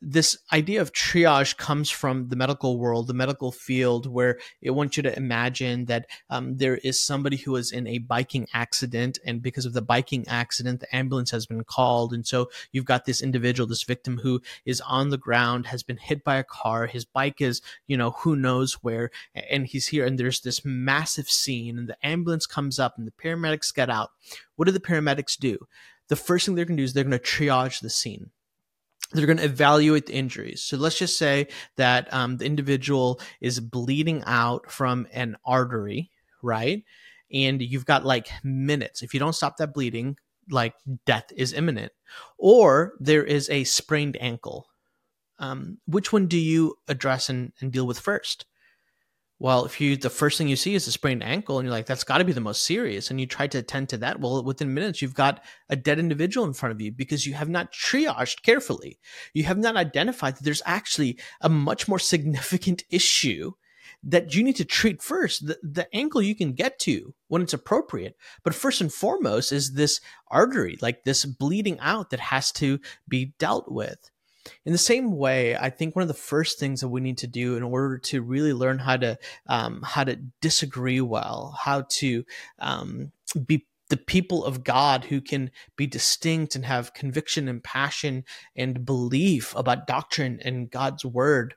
this 0.00 0.38
idea 0.52 0.80
of 0.80 0.92
triage 0.92 1.56
comes 1.56 1.90
from 1.90 2.28
the 2.28 2.36
medical 2.36 2.78
world, 2.78 3.06
the 3.06 3.14
medical 3.14 3.52
field, 3.52 4.06
where 4.06 4.38
it 4.60 4.70
wants 4.70 4.96
you 4.96 5.02
to 5.02 5.16
imagine 5.16 5.84
that 5.86 6.06
um, 6.30 6.56
there 6.56 6.78
is 6.78 7.00
somebody 7.00 7.36
who 7.36 7.56
is 7.56 7.72
in 7.72 7.86
a 7.86 7.98
biking 7.98 8.46
accident, 8.54 9.18
and 9.24 9.42
because 9.42 9.66
of 9.66 9.74
the 9.74 9.82
biking 9.82 10.26
accident, 10.28 10.80
the 10.80 10.96
ambulance 10.96 11.30
has 11.30 11.46
been 11.46 11.64
called, 11.64 12.12
and 12.12 12.26
so 12.26 12.48
you've 12.72 12.86
got 12.86 13.04
this 13.04 13.22
individual, 13.22 13.66
this 13.66 13.82
victim, 13.82 14.18
who 14.18 14.40
is 14.64 14.80
on 14.82 15.10
the 15.10 15.18
ground, 15.18 15.66
has 15.66 15.82
been 15.82 15.98
hit 15.98 16.24
by 16.24 16.36
a 16.36 16.44
car, 16.44 16.86
his 16.86 17.04
bike 17.04 17.40
is, 17.40 17.60
you 17.86 17.96
know, 17.96 18.12
who 18.12 18.34
knows 18.34 18.74
where, 18.82 19.10
and 19.50 19.66
he's 19.66 19.88
here, 19.88 20.06
and 20.06 20.18
there's 20.18 20.40
this 20.40 20.64
massive 20.64 21.28
scene, 21.28 21.78
and 21.78 21.88
the 21.88 22.06
ambulance 22.06 22.46
comes 22.46 22.78
up, 22.78 22.96
and 22.96 23.06
the 23.06 23.12
paramedics 23.12 23.74
get 23.74 23.90
out. 23.90 24.10
What 24.56 24.64
do 24.64 24.72
the 24.72 24.80
paramedics 24.80 25.36
do? 25.36 25.58
The 26.08 26.16
first 26.16 26.46
thing 26.46 26.54
they're 26.54 26.64
going 26.64 26.76
to 26.76 26.80
do 26.80 26.84
is 26.84 26.92
they're 26.92 27.04
going 27.04 27.18
to 27.18 27.18
triage 27.18 27.80
the 27.80 27.90
scene 27.90 28.30
they're 29.12 29.26
going 29.26 29.38
to 29.38 29.44
evaluate 29.44 30.06
the 30.06 30.14
injuries. 30.14 30.62
So 30.62 30.76
let's 30.76 30.98
just 30.98 31.18
say 31.18 31.48
that 31.76 32.12
um, 32.12 32.36
the 32.36 32.46
individual 32.46 33.20
is 33.40 33.60
bleeding 33.60 34.22
out 34.26 34.70
from 34.70 35.06
an 35.12 35.36
artery, 35.44 36.10
right? 36.42 36.84
And 37.32 37.62
you've 37.62 37.86
got 37.86 38.04
like 38.04 38.30
minutes. 38.42 39.02
If 39.02 39.14
you 39.14 39.20
don't 39.20 39.34
stop 39.34 39.56
that 39.56 39.74
bleeding, 39.74 40.16
like 40.50 40.74
death 41.06 41.32
is 41.36 41.52
imminent. 41.52 41.92
Or 42.38 42.94
there 43.00 43.24
is 43.24 43.48
a 43.48 43.64
sprained 43.64 44.16
ankle. 44.20 44.66
Um, 45.38 45.78
which 45.86 46.12
one 46.12 46.26
do 46.26 46.38
you 46.38 46.76
address 46.88 47.28
and, 47.28 47.52
and 47.60 47.72
deal 47.72 47.86
with 47.86 47.98
first? 47.98 48.46
Well, 49.42 49.64
if 49.64 49.80
you 49.80 49.96
the 49.96 50.08
first 50.08 50.38
thing 50.38 50.46
you 50.46 50.54
see 50.54 50.76
is 50.76 50.86
a 50.86 50.92
sprained 50.92 51.24
ankle, 51.24 51.58
and 51.58 51.66
you're 51.66 51.74
like, 51.74 51.86
that's 51.86 52.04
got 52.04 52.18
to 52.18 52.24
be 52.24 52.30
the 52.30 52.40
most 52.40 52.64
serious, 52.64 53.10
and 53.10 53.20
you 53.20 53.26
try 53.26 53.48
to 53.48 53.58
attend 53.58 53.88
to 53.88 53.96
that, 53.96 54.20
well, 54.20 54.44
within 54.44 54.72
minutes 54.72 55.02
you've 55.02 55.16
got 55.16 55.42
a 55.68 55.74
dead 55.74 55.98
individual 55.98 56.46
in 56.46 56.52
front 56.52 56.72
of 56.72 56.80
you 56.80 56.92
because 56.92 57.26
you 57.26 57.34
have 57.34 57.48
not 57.48 57.72
triaged 57.72 58.42
carefully. 58.44 59.00
You 59.34 59.42
have 59.42 59.58
not 59.58 59.74
identified 59.74 60.36
that 60.36 60.44
there's 60.44 60.62
actually 60.64 61.18
a 61.40 61.48
much 61.48 61.88
more 61.88 61.98
significant 61.98 62.84
issue 62.90 63.54
that 64.04 64.32
you 64.32 64.44
need 64.44 64.54
to 64.56 64.64
treat 64.64 65.02
first. 65.02 65.44
The, 65.44 65.58
the 65.60 65.88
ankle 65.92 66.22
you 66.22 66.36
can 66.36 66.52
get 66.52 66.78
to 66.80 67.12
when 67.26 67.42
it's 67.42 67.52
appropriate, 67.52 68.16
but 68.44 68.54
first 68.54 68.80
and 68.80 68.92
foremost 68.92 69.50
is 69.50 69.72
this 69.72 70.00
artery, 70.30 70.78
like 70.80 71.02
this 71.02 71.24
bleeding 71.24 71.80
out 71.80 72.10
that 72.10 72.20
has 72.20 72.52
to 72.52 72.78
be 73.08 73.34
dealt 73.40 73.72
with. 73.72 74.11
In 74.64 74.72
the 74.72 74.78
same 74.78 75.16
way, 75.16 75.56
I 75.56 75.70
think 75.70 75.94
one 75.94 76.02
of 76.02 76.08
the 76.08 76.14
first 76.14 76.58
things 76.58 76.80
that 76.80 76.88
we 76.88 77.00
need 77.00 77.18
to 77.18 77.26
do 77.26 77.56
in 77.56 77.62
order 77.62 77.98
to 77.98 78.22
really 78.22 78.52
learn 78.52 78.78
how 78.78 78.96
to 78.96 79.18
um, 79.46 79.82
how 79.82 80.04
to 80.04 80.16
disagree 80.40 81.00
well, 81.00 81.56
how 81.60 81.82
to 81.90 82.24
um, 82.58 83.12
be 83.46 83.66
the 83.88 83.96
people 83.98 84.44
of 84.44 84.64
God 84.64 85.04
who 85.04 85.20
can 85.20 85.50
be 85.76 85.86
distinct 85.86 86.56
and 86.56 86.64
have 86.64 86.94
conviction 86.94 87.46
and 87.46 87.62
passion 87.62 88.24
and 88.56 88.86
belief 88.86 89.54
about 89.54 89.86
doctrine 89.86 90.40
and 90.42 90.70
God's 90.70 91.04
word 91.04 91.54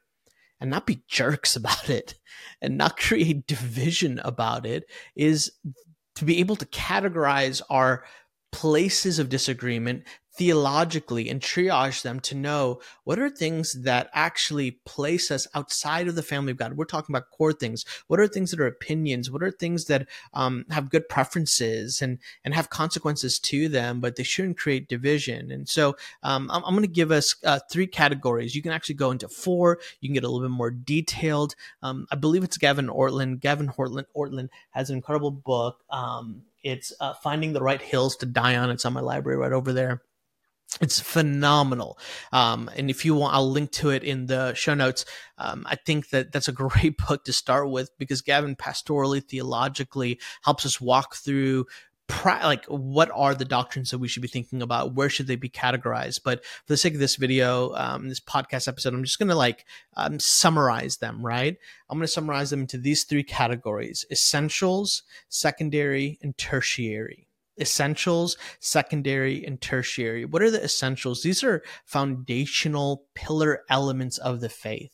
and 0.59 0.69
not 0.69 0.85
be 0.85 1.01
jerks 1.07 1.55
about 1.55 1.89
it 1.89 2.15
and 2.61 2.77
not 2.77 2.97
create 2.97 3.47
division 3.47 4.19
about 4.23 4.65
it 4.65 4.89
is 5.15 5.51
to 6.15 6.25
be 6.25 6.39
able 6.39 6.55
to 6.57 6.65
categorize 6.65 7.61
our 7.69 8.03
places 8.51 9.19
of 9.19 9.29
disagreement 9.29 10.03
theologically 10.37 11.29
and 11.29 11.41
triage 11.41 12.01
them 12.01 12.19
to 12.19 12.35
know 12.35 12.81
what 13.05 13.19
are 13.19 13.29
things 13.29 13.73
that 13.83 14.09
actually 14.13 14.71
place 14.85 15.31
us 15.31 15.47
outside 15.53 16.07
of 16.07 16.15
the 16.15 16.23
family 16.23 16.51
of 16.51 16.57
God. 16.57 16.73
We're 16.75 16.85
talking 16.85 17.15
about 17.15 17.29
core 17.31 17.53
things. 17.53 17.85
What 18.07 18.19
are 18.19 18.27
things 18.27 18.51
that 18.51 18.59
are 18.59 18.67
opinions? 18.67 19.31
What 19.31 19.43
are 19.43 19.51
things 19.51 19.85
that 19.85 20.07
um, 20.33 20.65
have 20.71 20.89
good 20.89 21.07
preferences 21.07 22.01
and 22.01 22.19
and 22.43 22.53
have 22.53 22.69
consequences 22.69 23.39
to 23.39 23.69
them, 23.69 24.01
but 24.01 24.15
they 24.15 24.23
shouldn't 24.23 24.57
create 24.57 24.89
division? 24.89 25.51
And 25.51 25.69
so 25.69 25.95
um, 26.23 26.49
I'm, 26.51 26.63
I'm 26.65 26.73
going 26.73 26.81
to 26.81 26.87
give 26.87 27.11
us 27.11 27.35
uh, 27.45 27.59
three 27.71 27.87
categories. 27.87 28.55
You 28.55 28.61
can 28.61 28.71
actually 28.73 28.95
go 28.95 29.11
into 29.11 29.29
four. 29.29 29.79
You 30.01 30.09
can 30.09 30.13
get 30.13 30.23
a 30.23 30.29
little 30.29 30.47
bit 30.47 30.53
more 30.53 30.71
detailed. 30.71 31.55
Um, 31.81 32.07
I 32.11 32.15
believe 32.15 32.43
it's 32.43 32.57
Gavin 32.57 32.87
Ortlund. 32.87 33.39
Gavin 33.39 33.69
Ortlund 33.69 34.05
Ortlund 34.15 34.49
has 34.71 34.89
an 34.89 34.97
incredible 34.97 35.31
book. 35.31 35.83
Um, 35.89 36.43
it's 36.63 36.91
uh, 36.99 37.13
Finding 37.13 37.53
the 37.53 37.61
Right 37.61 37.81
Hills 37.81 38.15
to 38.17 38.25
Die 38.25 38.55
on. 38.55 38.71
It's 38.71 38.85
on 38.85 38.93
my 38.93 39.01
library 39.01 39.37
right 39.37 39.53
over 39.53 39.71
there. 39.71 40.01
It's 40.81 40.99
phenomenal. 40.99 41.97
Um, 42.33 42.69
and 42.75 42.89
if 42.89 43.05
you 43.05 43.15
want, 43.15 43.33
I'll 43.33 43.49
link 43.49 43.71
to 43.73 43.91
it 43.91 44.03
in 44.03 44.25
the 44.25 44.53
show 44.55 44.73
notes. 44.73 45.05
Um, 45.37 45.65
I 45.67 45.75
think 45.75 46.09
that 46.09 46.31
that's 46.31 46.47
a 46.47 46.51
great 46.63 46.97
book 46.97 47.23
to 47.25 47.33
start 47.33 47.69
with 47.69 47.97
because 47.97 48.21
Gavin 48.21 48.55
pastorally, 48.55 49.23
theologically 49.23 50.19
helps 50.43 50.65
us 50.65 50.81
walk 50.81 51.15
through 51.15 51.65
like 52.23 52.65
what 52.65 53.09
are 53.15 53.33
the 53.33 53.45
doctrines 53.45 53.89
that 53.89 53.97
we 53.97 54.07
should 54.07 54.21
be 54.21 54.27
thinking 54.27 54.61
about 54.61 54.93
where 54.93 55.09
should 55.09 55.25
they 55.25 55.35
be 55.35 55.49
categorized 55.49 56.21
but 56.23 56.45
for 56.45 56.73
the 56.73 56.77
sake 56.77 56.93
of 56.93 56.99
this 56.99 57.15
video 57.15 57.73
um, 57.73 58.09
this 58.09 58.19
podcast 58.19 58.67
episode 58.67 58.93
i'm 58.93 59.03
just 59.03 59.17
going 59.17 59.27
to 59.27 59.35
like 59.35 59.65
um, 59.97 60.19
summarize 60.19 60.97
them 60.97 61.25
right 61.25 61.57
i'm 61.89 61.97
going 61.97 62.05
to 62.05 62.07
summarize 62.07 62.51
them 62.51 62.61
into 62.61 62.77
these 62.77 63.05
three 63.05 63.23
categories 63.23 64.05
essentials 64.11 65.01
secondary 65.29 66.19
and 66.21 66.37
tertiary 66.37 67.27
essentials, 67.59 68.37
secondary, 68.59 69.45
and 69.45 69.59
tertiary. 69.59 70.25
What 70.25 70.41
are 70.41 70.51
the 70.51 70.63
essentials? 70.63 71.23
These 71.23 71.43
are 71.43 71.63
foundational 71.85 73.05
pillar 73.15 73.63
elements 73.69 74.17
of 74.17 74.41
the 74.41 74.49
faith. 74.49 74.91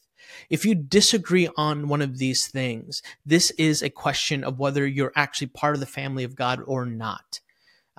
If 0.50 0.66
you 0.66 0.76
disagree 0.76 1.50
on 1.58 1.88
one 1.88 2.02
of 2.02 2.18
these 2.18 2.48
things, 2.48 3.02
this 3.26 3.52
is 3.52 3.82
a 3.82 3.90
question 3.90 4.44
of 4.44 4.60
whether 4.60 4.88
you're 4.88 5.12
actually 5.16 5.48
part 5.48 5.76
of 5.76 5.80
the 5.80 5.86
family 5.86 6.24
of 6.24 6.36
God 6.36 6.62
or 6.66 6.86
not. 6.86 7.41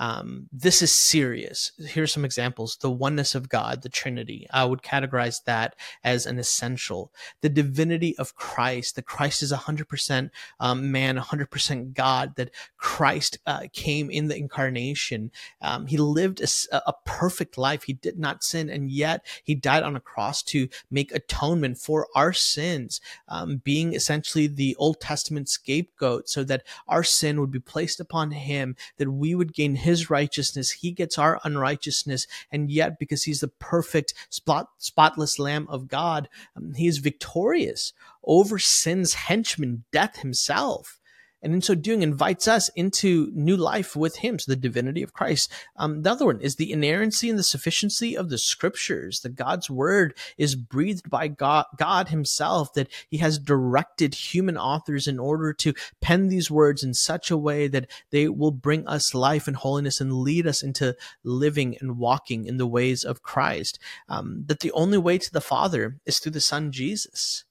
Um, 0.02 0.48
this 0.50 0.82
is 0.82 0.92
serious. 0.92 1.70
Here's 1.78 2.12
some 2.12 2.24
examples. 2.24 2.76
The 2.76 2.90
oneness 2.90 3.36
of 3.36 3.48
God, 3.48 3.82
the 3.82 3.88
Trinity. 3.88 4.48
I 4.50 4.64
would 4.64 4.82
categorize 4.82 5.44
that 5.44 5.76
as 6.02 6.26
an 6.26 6.40
essential. 6.40 7.12
The 7.40 7.48
divinity 7.48 8.18
of 8.18 8.34
Christ, 8.34 8.96
that 8.96 9.06
Christ 9.06 9.44
is 9.44 9.52
100% 9.52 10.30
um, 10.58 10.90
man, 10.90 11.18
100% 11.18 11.94
God, 11.94 12.34
that 12.34 12.50
Christ 12.78 13.38
uh, 13.46 13.68
came 13.72 14.10
in 14.10 14.26
the 14.26 14.36
incarnation. 14.36 15.30
Um, 15.60 15.86
he 15.86 15.96
lived 15.96 16.40
a, 16.40 16.48
a 16.84 16.94
perfect 17.04 17.56
life. 17.56 17.84
He 17.84 17.92
did 17.92 18.18
not 18.18 18.42
sin, 18.42 18.70
and 18.70 18.90
yet 18.90 19.24
he 19.44 19.54
died 19.54 19.84
on 19.84 19.94
a 19.94 20.00
cross 20.00 20.42
to 20.44 20.68
make 20.90 21.12
atonement 21.12 21.78
for 21.78 22.08
our 22.16 22.32
sins, 22.32 23.00
um, 23.28 23.58
being 23.58 23.94
essentially 23.94 24.48
the 24.48 24.74
Old 24.80 25.00
Testament 25.00 25.48
scapegoat 25.48 26.28
so 26.28 26.42
that 26.42 26.64
our 26.88 27.04
sin 27.04 27.38
would 27.40 27.52
be 27.52 27.60
placed 27.60 28.00
upon 28.00 28.32
him, 28.32 28.74
that 28.96 29.12
we 29.12 29.36
would 29.36 29.54
gain 29.54 29.76
his 29.76 29.91
righteousness. 30.10 30.70
He 30.70 30.92
gets 30.92 31.18
our 31.18 31.40
unrighteousness. 31.44 32.26
And 32.50 32.70
yet, 32.70 32.98
because 32.98 33.24
he's 33.24 33.40
the 33.40 33.48
perfect, 33.48 34.14
spot, 34.30 34.68
spotless 34.78 35.38
Lamb 35.38 35.66
of 35.68 35.88
God, 35.88 36.28
um, 36.56 36.74
he 36.74 36.86
is 36.86 36.98
victorious 36.98 37.92
over 38.24 38.58
sin's 38.58 39.14
henchman, 39.14 39.84
death 39.92 40.18
himself 40.18 41.00
and 41.42 41.54
in 41.54 41.62
so 41.62 41.74
doing 41.74 42.02
invites 42.02 42.46
us 42.46 42.68
into 42.70 43.30
new 43.34 43.56
life 43.56 43.96
with 43.96 44.16
him 44.16 44.38
so 44.38 44.50
the 44.50 44.56
divinity 44.56 45.02
of 45.02 45.12
christ. 45.12 45.50
Um, 45.76 46.02
the 46.02 46.10
other 46.10 46.26
one 46.26 46.40
is 46.40 46.56
the 46.56 46.72
inerrancy 46.72 47.28
and 47.28 47.38
the 47.38 47.42
sufficiency 47.42 48.16
of 48.16 48.30
the 48.30 48.38
scriptures 48.38 49.20
that 49.20 49.34
god's 49.34 49.68
word 49.68 50.14
is 50.38 50.54
breathed 50.54 51.10
by 51.10 51.28
god, 51.28 51.66
god 51.76 52.08
himself 52.08 52.72
that 52.74 52.88
he 53.08 53.18
has 53.18 53.38
directed 53.38 54.14
human 54.14 54.56
authors 54.56 55.08
in 55.08 55.18
order 55.18 55.52
to 55.52 55.74
pen 56.00 56.28
these 56.28 56.50
words 56.50 56.82
in 56.82 56.94
such 56.94 57.30
a 57.30 57.36
way 57.36 57.68
that 57.68 57.90
they 58.10 58.28
will 58.28 58.50
bring 58.50 58.86
us 58.86 59.14
life 59.14 59.46
and 59.46 59.56
holiness 59.56 60.00
and 60.00 60.12
lead 60.12 60.46
us 60.46 60.62
into 60.62 60.96
living 61.24 61.76
and 61.80 61.98
walking 61.98 62.46
in 62.46 62.56
the 62.56 62.66
ways 62.66 63.04
of 63.04 63.22
christ. 63.22 63.78
Um, 64.08 64.44
that 64.46 64.60
the 64.60 64.72
only 64.72 64.98
way 64.98 65.18
to 65.18 65.32
the 65.32 65.40
father 65.40 65.96
is 66.06 66.18
through 66.18 66.32
the 66.32 66.40
son 66.40 66.72
jesus 66.72 67.44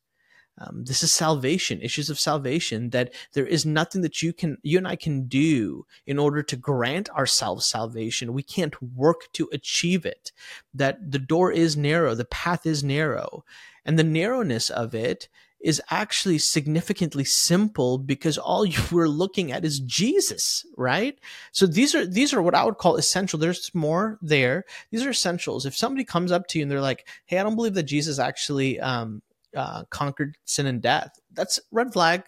um, 0.61 0.83
this 0.85 1.01
is 1.03 1.11
salvation, 1.11 1.81
issues 1.81 2.09
of 2.09 2.19
salvation, 2.19 2.91
that 2.91 3.13
there 3.33 3.45
is 3.45 3.65
nothing 3.65 4.01
that 4.01 4.21
you 4.21 4.33
can, 4.33 4.57
you 4.61 4.77
and 4.77 4.87
I 4.87 4.95
can 4.95 5.27
do 5.27 5.85
in 6.05 6.19
order 6.19 6.43
to 6.43 6.55
grant 6.55 7.09
ourselves 7.09 7.65
salvation. 7.65 8.33
We 8.33 8.43
can't 8.43 8.81
work 8.81 9.31
to 9.33 9.49
achieve 9.51 10.05
it. 10.05 10.31
That 10.73 11.11
the 11.11 11.19
door 11.19 11.51
is 11.51 11.75
narrow, 11.77 12.15
the 12.15 12.25
path 12.25 12.65
is 12.65 12.83
narrow. 12.83 13.43
And 13.85 13.97
the 13.97 14.03
narrowness 14.03 14.69
of 14.69 14.93
it 14.93 15.27
is 15.59 15.81
actually 15.89 16.39
significantly 16.39 17.23
simple 17.23 17.97
because 17.97 18.37
all 18.37 18.65
you 18.65 18.81
were 18.91 19.09
looking 19.09 19.51
at 19.51 19.65
is 19.65 19.79
Jesus, 19.79 20.65
right? 20.77 21.17
So 21.51 21.65
these 21.65 21.95
are 21.95 22.05
these 22.05 22.33
are 22.33 22.41
what 22.41 22.55
I 22.55 22.63
would 22.63 22.77
call 22.77 22.95
essential. 22.97 23.39
There's 23.39 23.73
more 23.73 24.17
there. 24.21 24.65
These 24.91 25.05
are 25.05 25.11
essentials. 25.11 25.65
If 25.65 25.75
somebody 25.75 26.03
comes 26.03 26.31
up 26.31 26.47
to 26.47 26.59
you 26.59 26.63
and 26.63 26.71
they're 26.71 26.81
like, 26.81 27.07
"Hey, 27.25 27.37
I 27.37 27.43
don't 27.43 27.55
believe 27.55 27.75
that 27.75 27.83
Jesus 27.83 28.19
actually 28.19 28.79
um, 28.79 29.21
uh, 29.55 29.84
conquered 29.89 30.38
sin 30.46 30.65
and 30.65 30.81
death. 30.81 31.12
That's 31.34 31.60
red 31.72 31.93
flag. 31.93 32.24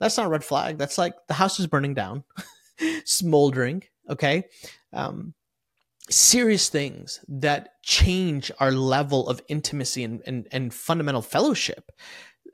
That's 0.00 0.16
not 0.16 0.30
red 0.30 0.44
flag. 0.44 0.78
That's 0.78 0.98
like 0.98 1.14
the 1.28 1.34
house 1.34 1.60
is 1.60 1.66
burning 1.66 1.94
down, 1.94 2.24
smoldering. 3.04 3.84
Okay. 4.10 4.44
Um, 4.92 5.34
serious 6.10 6.68
things 6.68 7.20
that 7.28 7.82
change 7.82 8.50
our 8.60 8.70
level 8.70 9.28
of 9.28 9.40
intimacy 9.48 10.04
and, 10.04 10.22
and, 10.26 10.46
and 10.52 10.74
fundamental 10.74 11.22
fellowship. 11.22 11.90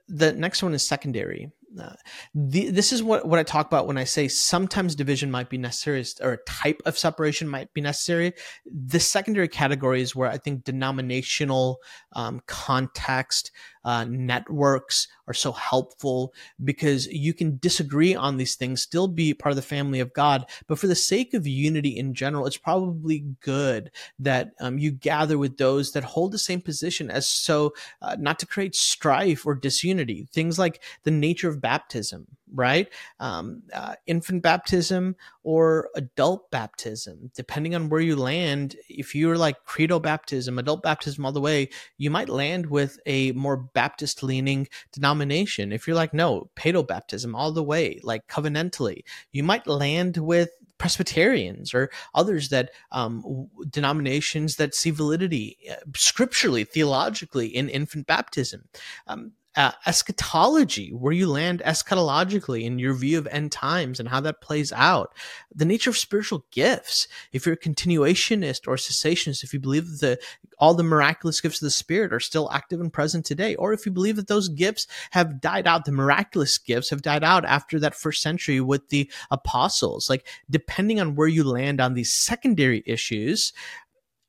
The 0.09 0.33
next 0.33 0.63
one 0.63 0.75
is 0.75 0.87
secondary. 0.87 1.51
Uh, 1.81 1.93
the, 2.35 2.71
this 2.71 2.93
is 2.93 3.01
what, 3.01 3.27
what 3.27 3.39
I 3.39 3.45
talk 3.45 3.67
about 3.67 3.87
when 3.87 3.97
I 3.97 4.03
say 4.03 4.27
sometimes 4.27 4.97
division 4.97 5.31
might 5.31 5.49
be 5.49 5.59
necessary 5.59 6.05
or 6.21 6.33
a 6.33 6.45
type 6.45 6.83
of 6.85 6.99
separation 6.99 7.49
might 7.49 7.73
be 7.75 7.81
necessary. 7.81 8.33
The 8.67 8.99
secondary 8.99 9.47
category 9.47 10.03
is 10.03 10.17
where 10.17 10.29
I 10.29 10.39
think 10.39 10.65
denominational 10.65 11.79
um, 12.15 12.41
context, 12.47 13.53
uh, 13.85 14.05
networks 14.05 15.09
are 15.27 15.35
so 15.35 15.53
helpful 15.53 16.35
because 16.63 17.07
you 17.07 17.33
can 17.33 17.59
disagree 17.59 18.15
on 18.15 18.37
these 18.37 18.57
things, 18.57 18.83
still 18.83 19.09
be 19.09 19.33
part 19.33 19.53
of 19.53 19.57
the 19.57 19.63
family 19.63 20.01
of 20.01 20.13
God. 20.13 20.47
But 20.67 20.79
for 20.79 20.87
the 20.87 20.95
sake 20.95 21.35
of 21.35 21.47
unity 21.47 21.97
in 21.97 22.15
general, 22.15 22.47
it's 22.47 22.57
probably 22.57 23.25
good 23.41 23.91
that 24.19 24.51
um, 24.61 24.79
you 24.79 24.91
gather 24.91 25.39
with 25.39 25.57
those 25.57 25.93
that 25.93 26.05
hold 26.05 26.33
the 26.33 26.39
same 26.39 26.61
position 26.61 27.11
as 27.11 27.27
so 27.27 27.73
uh, 28.03 28.17
not 28.19 28.39
to 28.41 28.47
create 28.47 28.75
strife 28.75 29.47
or 29.47 29.55
disunity. 29.55 30.29
Things 30.33 30.59
like 30.59 30.83
the 31.05 31.11
nature 31.11 31.49
of 31.49 31.61
baptism, 31.61 32.27
right? 32.55 32.89
Um, 33.19 33.63
uh, 33.73 33.95
infant 34.07 34.43
baptism 34.43 35.17
or 35.43 35.89
adult 35.97 36.51
baptism, 36.51 37.31
depending 37.35 37.75
on 37.75 37.89
where 37.89 38.01
you 38.01 38.17
land. 38.17 38.77
If 38.89 39.15
you're 39.15 39.39
like 39.39 39.65
credo 39.65 39.99
baptism, 39.99 40.59
adult 40.59 40.83
baptism 40.83 41.25
all 41.25 41.33
the 41.33 41.41
way, 41.41 41.69
you 41.99 42.11
might 42.11 42.29
land 42.29 42.67
with 42.67 42.99
a 43.07 43.33
more 43.33 43.57
Baptist 43.57 44.23
leaning 44.23 44.69
denomination. 44.93 45.73
If 45.73 45.87
you're 45.87 45.97
like, 45.97 46.15
no, 46.15 46.51
paedo 46.57 46.87
baptism 46.87 47.35
all 47.35 47.53
the 47.53 47.63
way, 47.63 48.01
like 48.03 48.27
covenantally, 48.27 49.03
you 49.33 49.43
might 49.43 49.67
land 49.67 50.17
with 50.17 50.51
Presbyterians 50.79 51.75
or 51.75 51.91
others 52.15 52.49
that 52.49 52.71
um, 52.91 53.49
denominations 53.69 54.57
that 54.57 54.75
see 54.75 54.91
validity 54.91 55.59
uh, 55.71 55.75
scripturally, 55.95 56.65
theologically 56.65 57.49
in 57.49 57.69
infant 57.69 58.07
baptism. 58.07 58.65
Um, 59.07 59.33
uh, 59.57 59.73
eschatology, 59.85 60.91
where 60.91 61.13
you 61.13 61.29
land 61.29 61.61
eschatologically 61.67 62.63
in 62.63 62.79
your 62.79 62.95
view 62.95 63.19
of 63.19 63.27
end 63.29 63.51
times 63.51 63.99
and 63.99 64.09
how 64.09 64.21
that 64.21 64.41
plays 64.41 64.73
out. 64.73 65.13
The 65.53 65.65
nature 65.65 65.91
of 65.91 65.97
spiritual 65.99 66.47
gifts. 66.53 67.09
If 67.33 67.45
you're 67.45 67.55
a 67.55 67.59
continuationist 67.59 68.69
or 68.69 68.77
cessationist, 68.77 69.43
if 69.43 69.53
you 69.53 69.59
believe 69.59 69.99
that 69.99 70.01
the, 70.01 70.19
all 70.59 70.75
the 70.75 70.85
miraculous 70.85 71.41
gifts 71.41 71.61
of 71.61 71.67
the 71.67 71.71
Spirit 71.71 72.13
are 72.13 72.21
still 72.21 72.51
active 72.53 72.81
and 72.81 72.93
present 72.93 73.27
today, 73.27 73.57
or 73.57 73.73
if 73.73 73.85
you 73.85 73.91
believe 73.91 74.17
that 74.17 74.29
those 74.29 74.49
gifts 74.49 74.87
have 75.11 75.41
died 75.41 75.67
out, 75.67 75.85
the 75.85 75.93
miraculous 75.93 76.57
gifts 76.57 76.91
have 76.91 77.03
died 77.03 77.25
out 77.25 77.45
after 77.45 77.81
that 77.81 77.97
first 77.97 78.23
century 78.23 78.61
with 78.61 78.89
the 78.91 79.11
apostles. 79.33 80.09
Like, 80.09 80.29
depending 80.49 81.01
on 81.01 81.17
where 81.17 81.29
you 81.29 81.43
land 81.43 81.81
on 81.81 81.95
these 81.95 82.13
secondary 82.13 82.85
issues, 82.87 83.53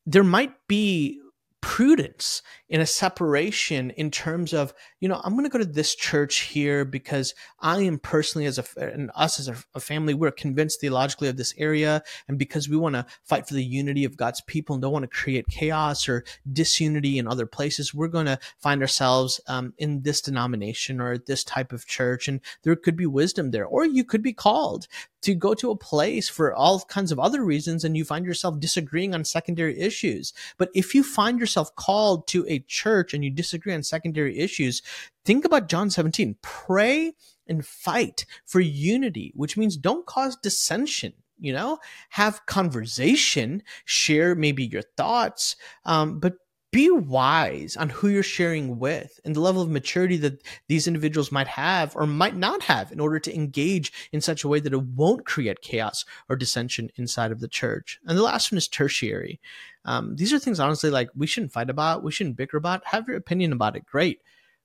there 0.07 0.23
might 0.23 0.53
be 0.67 1.21
prudence 1.61 2.41
in 2.69 2.81
a 2.81 2.85
separation 2.85 3.91
in 3.91 4.09
terms 4.09 4.53
of 4.53 4.73
you 4.99 5.07
know 5.07 5.21
i'm 5.23 5.33
going 5.33 5.43
to 5.43 5.49
go 5.49 5.59
to 5.59 5.65
this 5.65 5.93
church 5.93 6.39
here 6.41 6.83
because 6.83 7.35
i 7.59 7.79
am 7.81 7.99
personally 7.99 8.45
as 8.45 8.57
a 8.57 8.65
and 8.77 9.11
us 9.15 9.39
as 9.39 9.47
a, 9.47 9.55
a 9.75 9.79
family 9.79 10.13
we're 10.13 10.31
convinced 10.31 10.81
theologically 10.81 11.27
of 11.27 11.37
this 11.37 11.53
area. 11.57 12.03
And 12.27 12.37
because 12.37 12.67
we 12.67 12.77
want 12.77 12.95
to 12.95 13.05
fight 13.23 13.47
for 13.47 13.53
the 13.53 13.63
unity 13.63 14.03
of 14.03 14.17
god's 14.17 14.41
people 14.41 14.73
and 14.73 14.81
don't 14.81 14.91
want 14.91 15.03
to 15.03 15.07
create 15.07 15.47
chaos 15.47 16.09
or 16.09 16.23
disunity 16.51 17.17
in 17.17 17.27
other 17.27 17.45
places 17.45 17.93
we're 17.93 18.07
going 18.07 18.25
to 18.25 18.39
find 18.59 18.81
ourselves 18.81 19.39
um, 19.47 19.73
in 19.77 20.01
this 20.01 20.21
denomination 20.21 20.99
or 20.99 21.17
this 21.17 21.43
type 21.43 21.71
of 21.71 21.85
church. 21.85 22.27
And 22.27 22.41
there 22.63 22.75
could 22.75 22.95
be 22.95 23.05
wisdom 23.05 23.51
there. 23.51 23.65
Or 23.65 23.85
you 23.85 24.03
could 24.03 24.23
be 24.23 24.33
called 24.33 24.87
to 25.21 25.35
go 25.35 25.53
to 25.53 25.69
a 25.69 25.75
place 25.75 26.29
for 26.29 26.53
all 26.53 26.79
kinds 26.81 27.11
of 27.11 27.19
other 27.19 27.43
reasons 27.43 27.83
and 27.83 27.95
you 27.95 28.03
find 28.03 28.25
yourself 28.25 28.59
disagreeing 28.59 29.13
on 29.13 29.23
secondary 29.23 29.79
issues. 29.79 30.33
But 30.57 30.69
if 30.73 30.95
you 30.95 31.03
find 31.03 31.39
yourself 31.39 31.50
called 31.75 32.27
to 32.29 32.45
a 32.47 32.59
church 32.67 33.13
and 33.13 33.23
you 33.23 33.29
disagree 33.29 33.73
on 33.73 33.83
secondary 33.83 34.39
issues, 34.39 34.81
think 35.25 35.45
about 35.45 35.69
John 35.69 35.89
17. 35.89 36.37
Pray 36.41 37.13
and 37.47 37.65
fight 37.65 38.25
for 38.45 38.59
unity, 38.59 39.31
which 39.35 39.57
means 39.57 39.77
don't 39.77 40.05
cause 40.05 40.37
dissension 40.37 41.13
you 41.41 41.51
know 41.51 41.79
have 42.09 42.45
conversation 42.45 43.63
share 43.83 44.35
maybe 44.35 44.63
your 44.63 44.83
thoughts 44.95 45.55
um, 45.85 46.19
but 46.19 46.35
be 46.71 46.89
wise 46.89 47.75
on 47.75 47.89
who 47.89 48.07
you're 48.07 48.23
sharing 48.23 48.79
with 48.79 49.19
and 49.25 49.35
the 49.35 49.41
level 49.41 49.61
of 49.61 49.69
maturity 49.69 50.15
that 50.17 50.41
these 50.67 50.87
individuals 50.87 51.31
might 51.31 51.47
have 51.47 51.95
or 51.95 52.07
might 52.07 52.35
not 52.35 52.63
have 52.63 52.91
in 52.91 52.99
order 52.99 53.19
to 53.19 53.35
engage 53.35 53.91
in 54.13 54.21
such 54.21 54.43
a 54.43 54.47
way 54.47 54.59
that 54.61 54.73
it 54.73 54.81
won't 54.81 55.25
create 55.25 55.61
chaos 55.61 56.05
or 56.29 56.35
dissension 56.37 56.89
inside 56.95 57.31
of 57.31 57.41
the 57.41 57.47
church. 57.47 57.99
And 58.05 58.17
the 58.17 58.23
last 58.23 58.51
one 58.51 58.57
is 58.57 58.69
tertiary. 58.69 59.41
Um, 59.83 60.15
these 60.15 60.31
are 60.31 60.39
things, 60.39 60.59
honestly, 60.59 60.89
like 60.89 61.09
we 61.15 61.27
shouldn't 61.27 61.51
fight 61.51 61.69
about, 61.69 62.03
we 62.03 62.11
shouldn't 62.11 62.37
bicker 62.37 62.57
about. 62.57 62.85
Have 62.85 63.07
your 63.07 63.17
opinion 63.17 63.51
about 63.51 63.75
it, 63.75 63.85
great. 63.85 64.21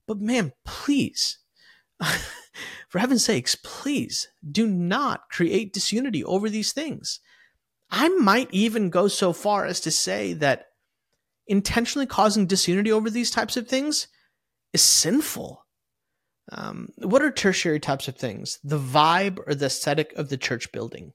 But 0.07 0.21
man, 0.21 0.53
please, 0.65 1.39
for 2.89 3.01
heaven's 3.01 3.25
sakes, 3.25 3.57
please 3.57 4.29
do 4.49 4.69
not 4.69 5.29
create 5.29 5.73
disunity 5.73 6.23
over 6.23 6.49
these 6.49 6.73
things. 6.73 7.19
I 7.91 8.09
might 8.09 8.49
even 8.53 8.91
go 8.91 9.09
so 9.09 9.33
far 9.33 9.65
as 9.65 9.81
to 9.81 9.91
say 9.91 10.33
that 10.35 10.67
intentionally 11.47 12.07
causing 12.07 12.47
disunity 12.47 12.93
over 12.93 13.11
these 13.11 13.31
types 13.31 13.57
of 13.57 13.69
things 13.69 14.09
is 14.73 14.83
sinful. 14.83 15.65
Um, 16.53 16.91
what 16.99 17.23
are 17.23 17.31
tertiary 17.31 17.81
types 17.81 18.09
of 18.09 18.17
things? 18.17 18.59
The 18.63 18.79
vibe 18.79 19.41
or 19.47 19.55
the 19.55 19.67
aesthetic 19.67 20.13
of 20.15 20.29
the 20.29 20.37
church 20.37 20.71
building. 20.73 21.13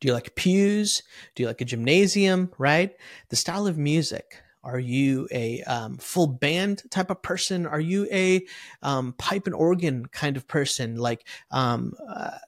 Do 0.00 0.08
you 0.08 0.14
like 0.14 0.34
pews? 0.34 1.02
Do 1.34 1.42
you 1.42 1.46
like 1.46 1.60
a 1.60 1.64
gymnasium? 1.64 2.50
Right? 2.58 2.96
The 3.28 3.36
style 3.36 3.66
of 3.66 3.78
music. 3.78 4.42
Are 4.64 4.78
you 4.78 5.28
a 5.30 5.62
um, 5.62 5.98
full 5.98 6.26
band 6.26 6.82
type 6.90 7.10
of 7.10 7.22
person? 7.22 7.64
Are 7.64 7.80
you 7.80 8.08
a 8.10 8.44
um, 8.82 9.14
pipe 9.16 9.46
and 9.46 9.54
organ 9.54 10.06
kind 10.06 10.36
of 10.36 10.48
person? 10.48 10.96
Like 10.96 11.26
um, 11.50 11.94
uh, 12.08 12.38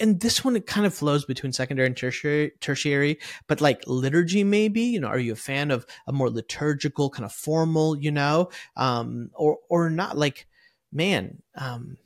and 0.00 0.20
this 0.20 0.44
one 0.44 0.56
it 0.56 0.66
kind 0.66 0.86
of 0.86 0.94
flows 0.94 1.24
between 1.24 1.52
secondary 1.52 1.86
and 1.86 1.96
tertiary 1.96 2.52
tertiary 2.60 3.18
but 3.46 3.60
like 3.60 3.82
liturgy 3.86 4.44
maybe 4.44 4.80
you 4.80 5.00
know 5.00 5.08
are 5.08 5.18
you 5.18 5.32
a 5.32 5.36
fan 5.36 5.70
of 5.70 5.86
a 6.06 6.12
more 6.12 6.30
liturgical 6.30 7.10
kind 7.10 7.24
of 7.24 7.32
formal 7.32 7.96
you 7.96 8.10
know? 8.10 8.48
Um 8.76 9.30
or 9.34 9.58
or 9.68 9.90
not 9.90 10.16
like 10.16 10.46
man 10.92 11.42
um 11.54 11.98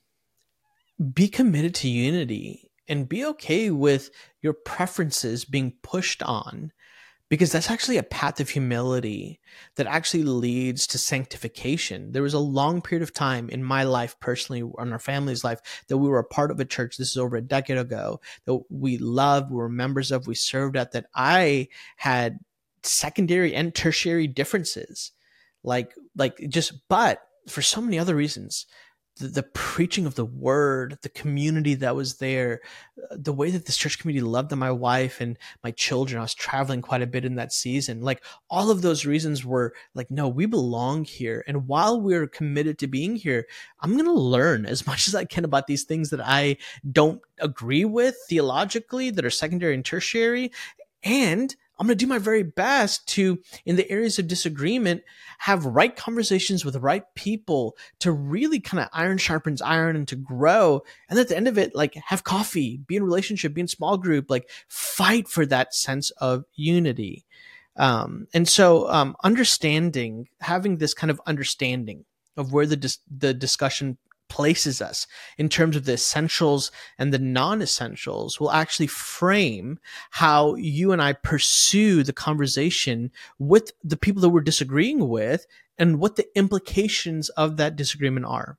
be 1.12 1.28
committed 1.28 1.74
to 1.74 1.88
unity 1.88 2.70
and 2.88 3.09
be 3.09 3.24
okay 3.24 3.70
with 3.70 4.11
your 4.40 4.52
preferences 4.52 5.44
being 5.44 5.72
pushed 5.83 6.22
on 6.22 6.72
because 7.33 7.51
that's 7.51 7.71
actually 7.71 7.97
a 7.97 8.03
path 8.03 8.40
of 8.40 8.51
humility 8.51 9.40
that 9.77 9.87
actually 9.87 10.23
leads 10.23 10.87
to 10.87 10.99
sanctification. 10.99 12.12
There 12.12 12.23
was 12.23 12.35
a 12.35 12.38
long 12.38 12.83
period 12.83 13.03
of 13.03 13.14
time 13.14 13.49
in 13.49 13.64
my 13.64 13.85
life 13.85 14.21
personally, 14.21 14.61
in 14.61 14.92
our 14.92 14.99
family's 14.99 15.42
life, 15.42 15.83
that 15.88 15.97
we 15.97 16.11
were 16.11 16.18
a 16.18 16.25
part 16.25 16.51
of 16.51 16.61
a 16.61 16.66
church. 16.66 16.99
This 16.99 17.09
is 17.09 17.16
over 17.16 17.37
a 17.37 17.40
decade 17.40 17.79
ago 17.79 18.21
that 18.45 18.61
we 18.68 18.99
loved, 18.99 19.51
we 19.51 19.57
were 19.57 19.71
members 19.71 20.12
of, 20.12 20.27
we 20.27 20.35
served 20.35 20.77
at, 20.77 20.92
that 20.92 21.07
I 21.14 21.68
had 21.97 22.38
secondary 22.83 23.55
and 23.55 23.75
tertiary 23.75 24.27
differences. 24.27 25.12
Like, 25.64 25.95
like 26.14 26.37
just, 26.51 26.87
but 26.90 27.23
for 27.49 27.62
so 27.62 27.81
many 27.81 27.99
other 27.99 28.14
reasons, 28.14 28.66
the, 29.16 29.29
the, 29.29 29.42
preaching 29.42 30.07
of 30.07 30.14
the 30.14 30.25
word, 30.25 30.98
the 31.03 31.09
community 31.09 31.75
that 31.75 31.94
was 31.94 32.16
there, 32.16 32.61
uh, 33.11 33.16
the 33.18 33.33
way 33.33 33.51
that 33.51 33.66
this 33.66 33.77
church 33.77 33.98
community 33.98 34.25
loved 34.25 34.55
my 34.57 34.70
wife 34.70 35.20
and 35.20 35.38
my 35.62 35.70
children. 35.70 36.18
I 36.18 36.22
was 36.22 36.35
traveling 36.35 36.81
quite 36.81 37.03
a 37.03 37.07
bit 37.07 37.25
in 37.25 37.35
that 37.37 37.53
season. 37.53 38.01
Like 38.01 38.22
all 38.48 38.70
of 38.70 38.83
those 38.83 39.05
reasons 39.05 39.44
were 39.44 39.75
like, 39.94 40.11
no, 40.11 40.29
we 40.29 40.46
belong 40.46 41.05
here. 41.05 41.44
And 41.46 41.68
while 41.68 42.01
we're 42.01 42.27
committed 42.27 42.79
to 42.79 42.87
being 42.87 43.16
here, 43.16 43.46
I'm 43.81 43.92
going 43.92 44.07
to 44.07 44.12
learn 44.12 44.64
as 44.64 44.87
much 44.87 45.09
as 45.09 45.14
I 45.14 45.25
can 45.25 45.44
about 45.44 45.66
these 45.66 45.85
things 45.85 46.11
that 46.11 46.20
I 46.20 46.57
don't 46.90 47.20
agree 47.38 47.85
with 47.85 48.16
theologically 48.29 49.11
that 49.11 49.25
are 49.25 49.31
secondary 49.31 49.75
and 49.75 49.85
tertiary. 49.85 50.53
And 51.03 51.55
I'm 51.83 51.88
going 51.88 51.99
to 51.99 52.05
do 52.05 52.09
my 52.09 52.18
very 52.18 52.45
best 52.45 53.09
to, 53.09 53.40
in 53.66 53.75
the 53.75 53.90
areas 53.90 54.16
of 54.16 54.29
disagreement, 54.29 55.03
have 55.38 55.66
right 55.66 55.97
conversations 55.97 56.64
with 56.64 56.77
right 56.77 57.03
people 57.16 57.77
to 57.99 58.12
really 58.12 58.61
kind 58.61 58.81
of 58.81 58.88
iron 58.92 59.18
sharpens 59.18 59.61
iron 59.61 59.97
and 59.97 60.07
to 60.07 60.14
grow. 60.14 60.85
And 61.09 61.18
at 61.18 61.27
the 61.27 61.37
end 61.37 61.49
of 61.49 61.59
it, 61.59 61.75
like 61.75 61.95
have 61.95 62.23
coffee, 62.23 62.77
be 62.87 62.95
in 62.95 63.03
relationship, 63.03 63.53
be 63.53 63.62
in 63.62 63.66
small 63.66 63.97
group, 63.97 64.31
like 64.31 64.49
fight 64.68 65.27
for 65.27 65.45
that 65.47 65.75
sense 65.75 66.11
of 66.18 66.45
unity. 66.55 67.25
Um, 67.77 68.29
and 68.33 68.49
so, 68.49 68.88
um, 68.88 69.16
understanding, 69.25 70.29
having 70.40 70.77
this 70.77 70.95
kind 70.95 71.11
of 71.11 71.21
understanding 71.27 72.05
of 72.37 72.53
where 72.53 72.66
the 72.66 72.77
dis- 72.77 73.01
the 73.11 73.35
discussion 73.35 73.99
places 74.33 74.81
us 74.81 75.07
in 75.37 75.47
terms 75.51 75.77
of 75.77 75.85
the 75.85 75.92
essentials 75.92 76.73
and 76.97 77.12
the 77.12 77.18
non-essentials 77.18 78.40
will 78.40 78.51
actually 78.51 78.87
frame 78.87 79.79
how 80.12 80.55
you 80.55 80.90
and 80.90 81.03
I 81.03 81.12
pursue 81.12 82.03
the 82.03 82.14
conversation 82.14 83.11
with 83.38 83.73
the 83.85 83.99
people 83.99 84.23
that 84.23 84.31
we're 84.31 84.40
disagreeing 84.40 85.07
with 85.07 85.47
and 85.77 86.01
what 86.01 86.16
the 86.16 86.27
implications 86.35 87.29
of 87.29 87.59
that 87.59 87.77
disagreement 87.77 88.25
are. 88.25 88.57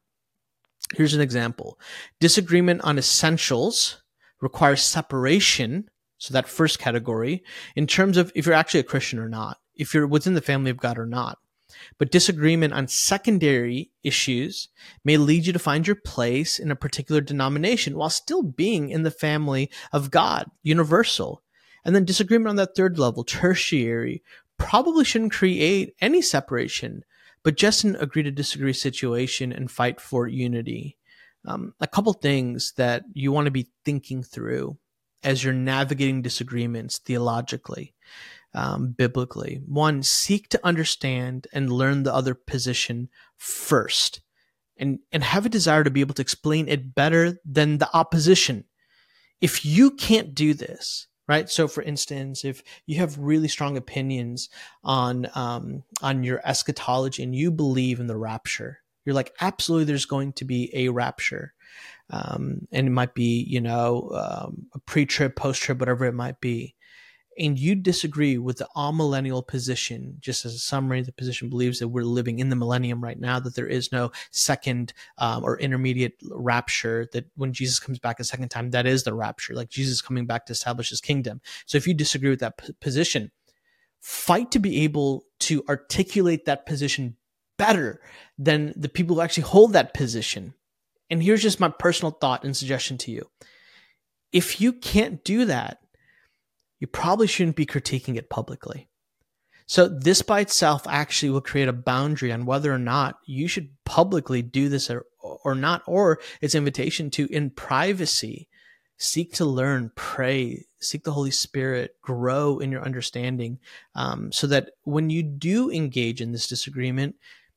Here's 0.94 1.16
an 1.16 1.22
example. 1.22 1.80
Disagreement 2.20 2.82
on 2.84 3.00
essentials 3.00 4.04
requires 4.42 4.84
separation. 4.84 5.90
So 6.20 6.36
that 6.36 6.48
first 6.48 6.78
category 6.78 7.44
in 7.76 7.88
terms 7.88 8.18
of 8.18 8.32
if 8.36 8.46
you're 8.46 8.54
actually 8.54 8.82
a 8.82 8.84
Christian 8.84 9.18
or 9.18 9.28
not, 9.28 9.58
if 9.74 9.92
you're 9.96 10.06
within 10.06 10.36
the 10.36 10.42
family 10.42 10.70
of 10.70 10.78
God 10.78 11.00
or 11.00 11.08
not 11.08 11.40
but 11.98 12.12
disagreement 12.12 12.74
on 12.74 12.88
secondary 12.88 13.92
issues 14.04 14.70
may 15.04 15.18
lead 15.18 15.46
you 15.46 15.54
to 15.54 15.60
find 15.60 15.86
your 15.86 15.96
place 15.96 16.60
in 16.60 16.72
a 16.72 16.76
particular 16.76 17.22
denomination 17.22 17.98
while 17.98 18.10
still 18.10 18.44
being 18.44 18.90
in 18.90 19.04
the 19.04 19.12
family 19.12 19.70
of 19.92 20.12
God, 20.12 20.50
universal. 20.62 21.42
And 21.86 21.96
then 21.96 22.06
disagreement 22.06 22.50
on 22.50 22.56
that 22.58 22.76
third 22.76 22.98
level, 22.98 23.24
tertiary, 23.24 24.24
probably 24.58 25.04
shouldn't 25.04 25.34
create 25.34 25.96
any 26.00 26.22
separation, 26.22 27.04
but 27.44 27.58
just 27.58 27.84
an 27.84 27.96
agree 27.98 28.24
to 28.24 28.32
disagree 28.32 28.74
situation 28.74 29.52
and 29.52 29.70
fight 29.70 30.00
for 30.00 30.28
unity. 30.28 30.98
Um, 31.46 31.74
a 31.82 31.88
couple 31.88 32.14
things 32.14 32.74
that 32.78 33.04
you 33.14 33.32
want 33.32 33.46
to 33.46 33.52
be 33.52 33.70
thinking 33.84 34.24
through 34.24 34.78
as 35.24 35.44
you're 35.44 35.54
navigating 35.54 36.22
disagreements 36.22 37.00
theologically 37.00 37.94
um, 38.54 38.92
biblically. 38.92 39.62
One, 39.66 40.04
seek 40.04 40.50
to 40.50 40.60
understand 40.64 41.48
and 41.54 41.72
learn 41.72 42.04
the 42.04 42.14
other 42.14 42.34
position 42.36 43.10
first, 43.38 44.22
and 44.78 45.00
and 45.12 45.24
have 45.24 45.46
a 45.46 45.50
desire 45.50 45.84
to 45.84 45.92
be 45.92 46.02
able 46.02 46.16
to 46.16 46.22
explain 46.22 46.68
it 46.68 46.96
better 46.96 47.40
than 47.46 47.78
the 47.78 47.90
opposition. 47.94 48.66
If 49.42 49.66
you 49.66 49.92
can't 49.92 50.34
do 50.34 50.54
this, 50.54 51.08
right? 51.28 51.50
So, 51.50 51.68
for 51.68 51.84
instance, 51.84 52.46
if 52.46 52.64
you 52.86 52.98
have 52.98 53.18
really 53.18 53.48
strong 53.48 53.78
opinions 53.78 54.50
on 54.84 55.28
um, 55.36 55.84
on 56.02 56.24
your 56.24 56.42
eschatology 56.46 57.24
and 57.24 57.36
you 57.36 57.52
believe 57.52 58.00
in 58.00 58.08
the 58.08 58.18
rapture, 58.18 58.80
you're 59.06 59.16
like, 59.16 59.34
absolutely, 59.42 59.86
there's 59.86 60.06
going 60.06 60.34
to 60.34 60.46
be 60.46 60.70
a 60.74 60.90
rapture. 60.90 61.54
Um, 62.10 62.68
and 62.72 62.88
it 62.88 62.92
might 62.92 63.16
be, 63.16 63.44
you 63.48 63.62
know, 63.62 64.12
um, 64.14 64.68
a 64.74 64.80
pre 64.80 65.06
trib, 65.06 65.36
post 65.36 65.62
trib, 65.62 65.80
whatever 65.80 66.06
it 66.06 66.14
might 66.14 66.40
be 66.40 66.76
and 67.38 67.58
you 67.58 67.76
disagree 67.76 68.38
with 68.38 68.58
the 68.58 68.68
amillennial 68.76 69.46
position, 69.46 70.18
just 70.20 70.46
as 70.46 70.54
a 70.54 70.60
summary, 70.60 71.02
the 71.02 71.12
position 71.12 71.50
believes 71.50 71.80
that 71.80 71.88
we're 71.88 72.04
living 72.04 72.40
in 72.40 72.50
the 72.50 72.56
millennium 72.56 73.04
right 73.04 73.20
now, 73.20 73.40
that 73.40 73.56
there 73.56 73.68
is 73.68 73.92
no 73.92 74.12
second 74.32 74.94
um, 75.18 75.44
or 75.44 75.60
intermediate 75.60 76.14
rapture, 76.32 77.08
that 77.14 77.26
when 77.36 77.54
Jesus 77.54 77.80
comes 77.80 78.00
back 78.00 78.20
a 78.20 78.24
second 78.24 78.50
time, 78.50 78.72
that 78.72 78.86
is 78.86 79.04
the 79.04 79.14
rapture, 79.14 79.54
like 79.54 79.70
Jesus 79.70 80.02
coming 80.02 80.26
back 80.26 80.46
to 80.46 80.52
establish 80.54 80.90
his 80.90 81.02
kingdom. 81.02 81.42
So 81.66 81.78
if 81.78 81.88
you 81.88 81.94
disagree 81.94 82.30
with 82.30 82.40
that 82.40 82.58
p- 82.58 82.74
position, 82.82 83.32
fight 84.00 84.52
to 84.52 84.60
be 84.60 84.84
able 84.84 85.26
to 85.40 85.64
articulate 85.70 86.46
that 86.46 86.66
position 86.66 87.18
better 87.58 88.02
than 88.38 88.74
the 88.76 88.90
people 88.90 89.16
who 89.16 89.22
actually 89.22 89.44
hold 89.44 89.74
that 89.74 89.94
position. 89.94 90.54
And 91.10 91.22
here's 91.22 91.42
just 91.44 91.60
my 91.60 91.70
personal 91.70 92.12
thought 92.12 92.44
and 92.44 92.56
suggestion 92.56 92.98
to 93.00 93.12
you. 93.12 93.30
If 94.32 94.60
you 94.60 94.74
can't 94.74 95.24
do 95.24 95.46
that, 95.46 95.78
you 96.84 96.88
probably 96.88 97.28
shouldn't 97.28 97.56
be 97.56 97.66
critiquing 97.66 98.18
it 98.18 98.30
publicly. 98.30 98.90
So 99.68 99.88
this 99.88 100.22
by 100.22 100.42
itself 100.42 100.86
actually 100.86 101.30
will 101.30 101.40
create 101.40 101.70
a 101.70 101.72
boundary 101.72 102.30
on 102.30 102.46
whether 102.46 102.74
or 102.74 102.78
not 102.78 103.20
you 103.26 103.48
should 103.48 103.70
publicly 103.86 104.42
do 104.42 104.68
this 104.68 104.90
or, 104.90 105.06
or 105.22 105.56
not, 105.56 105.84
or 105.88 106.20
it's 106.42 106.56
invitation 106.56 107.10
to 107.12 107.26
in 107.28 107.52
privacy, 107.52 108.50
seek 108.98 109.32
to 109.36 109.46
learn, 109.46 109.94
pray, 109.96 110.66
seek 110.82 111.06
the 111.06 111.14
Holy 111.14 111.32
Spirit, 111.32 111.96
grow 112.02 112.60
in 112.60 112.70
your 112.70 112.84
understanding, 112.84 113.60
um, 113.96 114.34
so 114.34 114.46
that 114.48 114.72
when 114.84 115.10
you 115.10 115.24
do 115.24 115.72
engage 115.72 116.20
in 116.20 116.34
this 116.34 116.48
disagreement, 116.48 117.16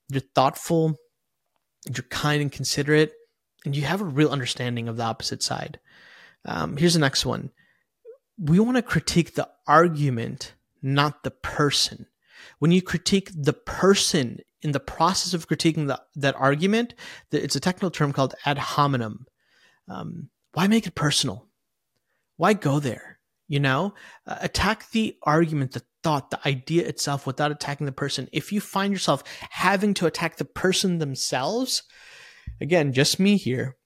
you're 0.08 0.20
thoughtful, 0.36 0.94
you're 1.92 2.04
kind 2.10 2.42
and 2.42 2.52
considerate, 2.52 3.12
and 3.64 3.74
you 3.74 3.82
have 3.82 4.00
a 4.00 4.04
real 4.04 4.30
understanding 4.30 4.86
of 4.86 4.96
the 4.96 5.02
opposite 5.02 5.42
side. 5.42 5.80
Um, 6.44 6.76
here's 6.76 6.94
the 6.94 7.00
next 7.00 7.26
one 7.26 7.50
we 8.38 8.59
want 8.61 8.77
to 8.77 8.83
critique 8.83 9.35
the 9.35 9.49
argument, 9.66 10.55
not 10.83 11.22
the 11.22 11.31
person. 11.31 12.07
When 12.59 12.70
you 12.70 12.83
critique 12.83 13.31
the 13.35 13.53
person 13.53 14.40
in 14.62 14.72
the 14.72 14.81
process 14.81 15.35
of 15.35 15.49
critiquing 15.49 15.87
the, 15.87 16.01
that 16.16 16.37
argument, 16.37 16.94
it's 17.31 17.57
a 17.57 17.61
technical 17.61 17.90
term 17.90 18.12
called 18.12 18.35
ad 18.44 18.59
hominem. 18.59 19.27
Um, 19.88 20.31
why 20.53 20.66
make 20.66 20.87
it 20.87 20.94
personal? 20.94 21.46
Why 22.37 22.53
go 22.53 22.81
there? 22.81 23.18
You 23.49 23.61
know, 23.61 23.94
uh, 24.27 24.38
attack 24.40 24.90
the 24.90 25.16
argument, 25.22 25.72
the 25.72 25.83
thought, 26.03 26.31
the 26.31 26.49
idea 26.49 26.87
itself 26.87 27.27
without 27.27 27.53
attacking 27.53 27.87
the 27.87 27.92
person. 27.92 28.29
If 28.33 28.53
you 28.53 28.61
find 28.61 28.92
yourself 28.92 29.22
having 29.51 29.94
to 29.94 30.07
attack 30.07 30.37
the 30.37 30.44
person 30.44 30.99
themselves, 30.99 31.85
again, 32.61 32.92
just 32.92 33.20
me 33.20 33.37
here, 33.37 33.77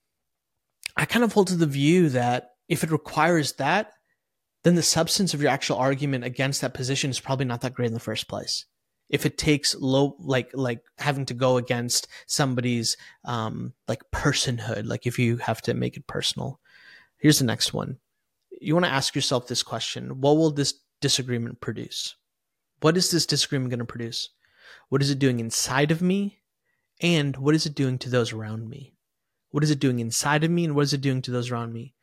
I 0.96 1.04
kind 1.04 1.24
of 1.24 1.34
hold 1.34 1.48
to 1.48 1.56
the 1.56 1.66
view 1.66 2.08
that 2.10 2.52
if 2.68 2.82
it 2.82 2.90
requires 2.90 3.52
that, 3.54 3.92
then 4.62 4.74
the 4.74 4.82
substance 4.82 5.32
of 5.32 5.40
your 5.40 5.50
actual 5.50 5.76
argument 5.76 6.24
against 6.24 6.60
that 6.60 6.74
position 6.74 7.10
is 7.10 7.20
probably 7.20 7.46
not 7.46 7.62
that 7.62 7.74
great 7.74 7.86
in 7.86 7.94
the 7.94 8.00
first 8.00 8.28
place. 8.28 8.66
If 9.08 9.26
it 9.26 9.38
takes 9.38 9.74
low, 9.74 10.16
like 10.20 10.50
like 10.54 10.82
having 10.98 11.26
to 11.26 11.34
go 11.34 11.56
against 11.56 12.06
somebody's 12.26 12.96
um, 13.24 13.72
like 13.88 14.02
personhood, 14.12 14.86
like 14.86 15.06
if 15.06 15.18
you 15.18 15.38
have 15.38 15.60
to 15.62 15.74
make 15.74 15.96
it 15.96 16.06
personal. 16.06 16.60
Here's 17.18 17.38
the 17.38 17.44
next 17.44 17.74
one. 17.74 17.98
You 18.60 18.74
want 18.74 18.86
to 18.86 18.92
ask 18.92 19.14
yourself 19.14 19.48
this 19.48 19.62
question: 19.62 20.20
What 20.20 20.36
will 20.36 20.52
this 20.52 20.74
disagreement 21.00 21.60
produce? 21.60 22.14
What 22.80 22.96
is 22.96 23.10
this 23.10 23.26
disagreement 23.26 23.70
going 23.70 23.80
to 23.80 23.84
produce? 23.84 24.30
What 24.88 25.02
is 25.02 25.10
it 25.10 25.18
doing 25.18 25.40
inside 25.40 25.90
of 25.90 26.02
me? 26.02 26.38
And 27.00 27.36
what 27.36 27.54
is 27.54 27.66
it 27.66 27.74
doing 27.74 27.98
to 27.98 28.10
those 28.10 28.32
around 28.32 28.68
me? 28.68 28.94
What 29.50 29.64
is 29.64 29.70
it 29.70 29.80
doing 29.80 29.98
inside 29.98 30.44
of 30.44 30.50
me? 30.50 30.64
And 30.64 30.74
what 30.74 30.82
is 30.82 30.92
it 30.92 31.00
doing 31.00 31.22
to 31.22 31.30
those 31.30 31.50
around 31.50 31.72
me? 31.72 31.94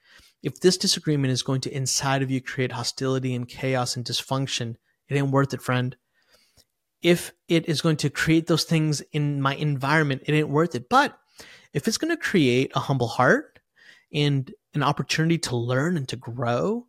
If 0.44 0.60
this 0.60 0.78
disagreement 0.78 1.32
is 1.32 1.44
going 1.44 1.62
to 1.62 1.76
inside 1.76 2.22
of 2.22 2.32
you 2.32 2.42
create 2.42 2.72
hostility 2.72 3.34
and 3.34 3.48
chaos 3.48 3.96
and 3.96 4.06
dysfunction, 4.06 4.76
it 5.10 5.16
ain't 5.16 5.32
worth 5.32 5.54
it, 5.54 5.62
friend. 5.62 5.96
If 7.02 7.34
it 7.48 7.68
is 7.68 7.82
going 7.82 7.98
to 7.98 8.10
create 8.10 8.48
those 8.48 8.64
things 8.64 9.02
in 9.12 9.42
my 9.42 9.56
environment, 9.56 10.24
it 10.26 10.34
ain't 10.34 10.50
worth 10.50 10.76
it. 10.76 10.90
But 10.90 11.18
if 11.74 11.88
it's 11.88 11.98
going 11.98 12.16
to 12.16 12.22
create 12.22 12.72
a 12.76 12.80
humble 12.80 13.08
heart 13.08 13.60
and 14.14 14.52
an 14.74 14.84
opportunity 14.84 15.38
to 15.38 15.56
learn 15.56 15.98
and 15.98 16.08
to 16.10 16.16
grow, 16.16 16.88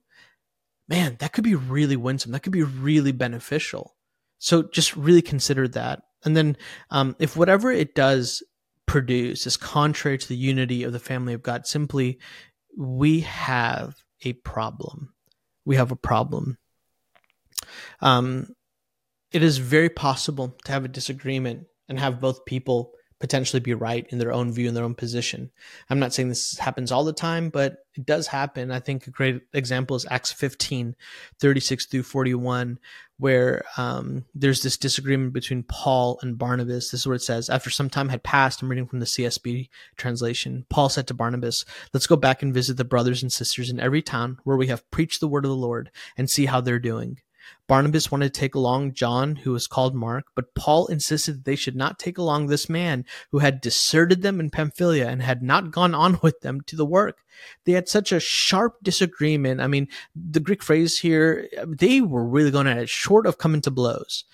man, 0.89 1.17
that 1.21 1.33
could 1.33 1.45
be 1.45 1.55
really 1.55 1.97
winsome. 1.97 2.33
That 2.33 2.41
could 2.41 2.53
be 2.53 2.63
really 2.63 3.13
beneficial. 3.13 3.95
So 4.39 4.63
just 4.63 4.97
really 4.97 5.23
consider 5.23 5.69
that. 5.69 6.03
And 6.25 6.37
then 6.37 6.57
um, 6.91 7.17
if 7.19 7.37
whatever 7.37 7.71
it 7.71 7.95
does 7.95 8.43
produce 8.87 9.47
is 9.47 9.57
contrary 9.57 10.19
to 10.19 10.29
the 10.29 10.37
unity 10.37 10.83
of 10.83 10.93
the 10.93 10.99
family 10.99 11.35
of 11.35 11.43
God, 11.43 11.67
simply 11.67 12.19
we 12.77 13.21
have 13.21 13.97
a 14.25 14.33
problem. 14.33 15.15
We 15.65 15.77
have 15.77 15.91
a 15.91 15.97
problem. 15.97 16.59
Um, 18.01 18.55
it 19.33 19.43
is 19.43 19.59
very 19.59 19.91
possible 19.91 20.57
to 20.65 20.73
have 20.73 20.85
a 20.85 20.89
disagreement 20.89 21.67
and 21.89 21.99
have 21.99 22.21
both 22.21 22.45
people 22.45 22.93
potentially 23.21 23.61
be 23.61 23.75
right 23.75 24.07
in 24.11 24.19
their 24.19 24.33
own 24.33 24.53
view 24.53 24.69
in 24.69 24.75
their 24.75 24.85
own 24.85 24.95
position. 24.95 25.51
I'm 25.91 25.99
not 25.99 26.13
saying 26.13 26.29
this 26.29 26.59
happens 26.59 26.93
all 26.93 27.05
the 27.05 27.13
time, 27.13 27.51
but 27.51 27.79
it 27.97 28.07
does 28.07 28.29
happen. 28.29 28.71
I 28.71 28.79
think 28.79 29.07
a 29.07 29.11
great 29.11 29.43
example 29.53 29.97
is 29.97 30.07
Acts 30.09 30.31
15, 30.31 30.95
36 31.41 31.87
through 31.87 32.05
41, 32.05 32.79
where 33.19 33.65
um, 33.77 34.25
there's 34.35 34.63
this 34.63 34.77
disagreement 34.77 35.33
between 35.33 35.65
Paul 35.65 36.21
and 36.23 36.39
Barnabas. 36.39 36.91
This 36.91 37.01
is 37.01 37.07
what 37.07 37.15
it 37.15 37.23
says, 37.23 37.51
After 37.51 37.71
some 37.71 37.91
time 37.91 38.09
had 38.09 38.23
passed, 38.23 38.63
I'm 38.63 38.69
reading 38.69 38.87
from 38.87 39.01
the 39.01 39.07
CSB 39.07 39.69
translation, 39.97 40.65
Paul 40.71 40.89
said 40.89 41.09
to 41.09 41.15
Barnabas, 41.15 41.65
Let's 41.93 42.07
go 42.07 42.17
back 42.17 42.43
and 42.43 42.55
visit 42.55 42.77
the 42.77 42.85
brothers 42.85 43.23
and 43.23 43.33
sisters 43.33 43.69
in 43.69 43.81
every 43.81 44.03
town 44.03 44.39
where 44.45 44.57
we 44.57 44.69
have 44.69 44.89
preached 44.93 45.21
the 45.21 45.29
word 45.29 45.45
of 45.45 45.51
the 45.51 45.57
Lord 45.57 45.91
and 46.17 46.31
see 46.31 46.47
how 46.47 46.61
they're 46.61 46.79
doing. 46.79 47.19
Barnabas 47.69 48.11
wanted 48.11 48.33
to 48.33 48.41
take 48.41 48.55
along 48.55 48.95
John, 48.95 49.37
who 49.37 49.53
was 49.53 49.67
called 49.67 49.95
Mark, 49.95 50.27
but 50.35 50.55
Paul 50.55 50.87
insisted 50.87 51.35
that 51.37 51.45
they 51.45 51.55
should 51.55 51.77
not 51.77 51.99
take 51.99 52.17
along 52.17 52.47
this 52.47 52.69
man 52.69 53.05
who 53.31 53.41
had 53.41 53.61
deserted 53.61 54.23
them 54.23 54.41
in 54.41 54.49
Pamphylia 54.49 55.07
and 55.07 55.23
had 55.23 55.43
not 55.43 55.71
gone 55.71 55.95
on 55.95 56.19
with 56.23 56.41
them 56.41 56.63
to 56.63 56.77
the 56.77 56.87
work. 56.87 57.19
They 57.65 57.73
had 57.73 57.89
such 57.89 58.11
a 58.11 58.21
sharp 58.21 58.79
disagreement. 58.83 59.61
I 59.61 59.67
mean, 59.67 59.89
the 60.17 60.41
Greek 60.41 60.63
phrase 60.63 60.99
here, 60.99 61.49
they 61.67 62.01
were 62.01 62.25
really 62.25 62.51
going 62.51 62.67
at 62.67 62.79
it, 62.79 62.89
short 62.89 63.27
of 63.27 63.39
coming 63.39 63.61
to 63.61 63.71
blows. 63.71 64.25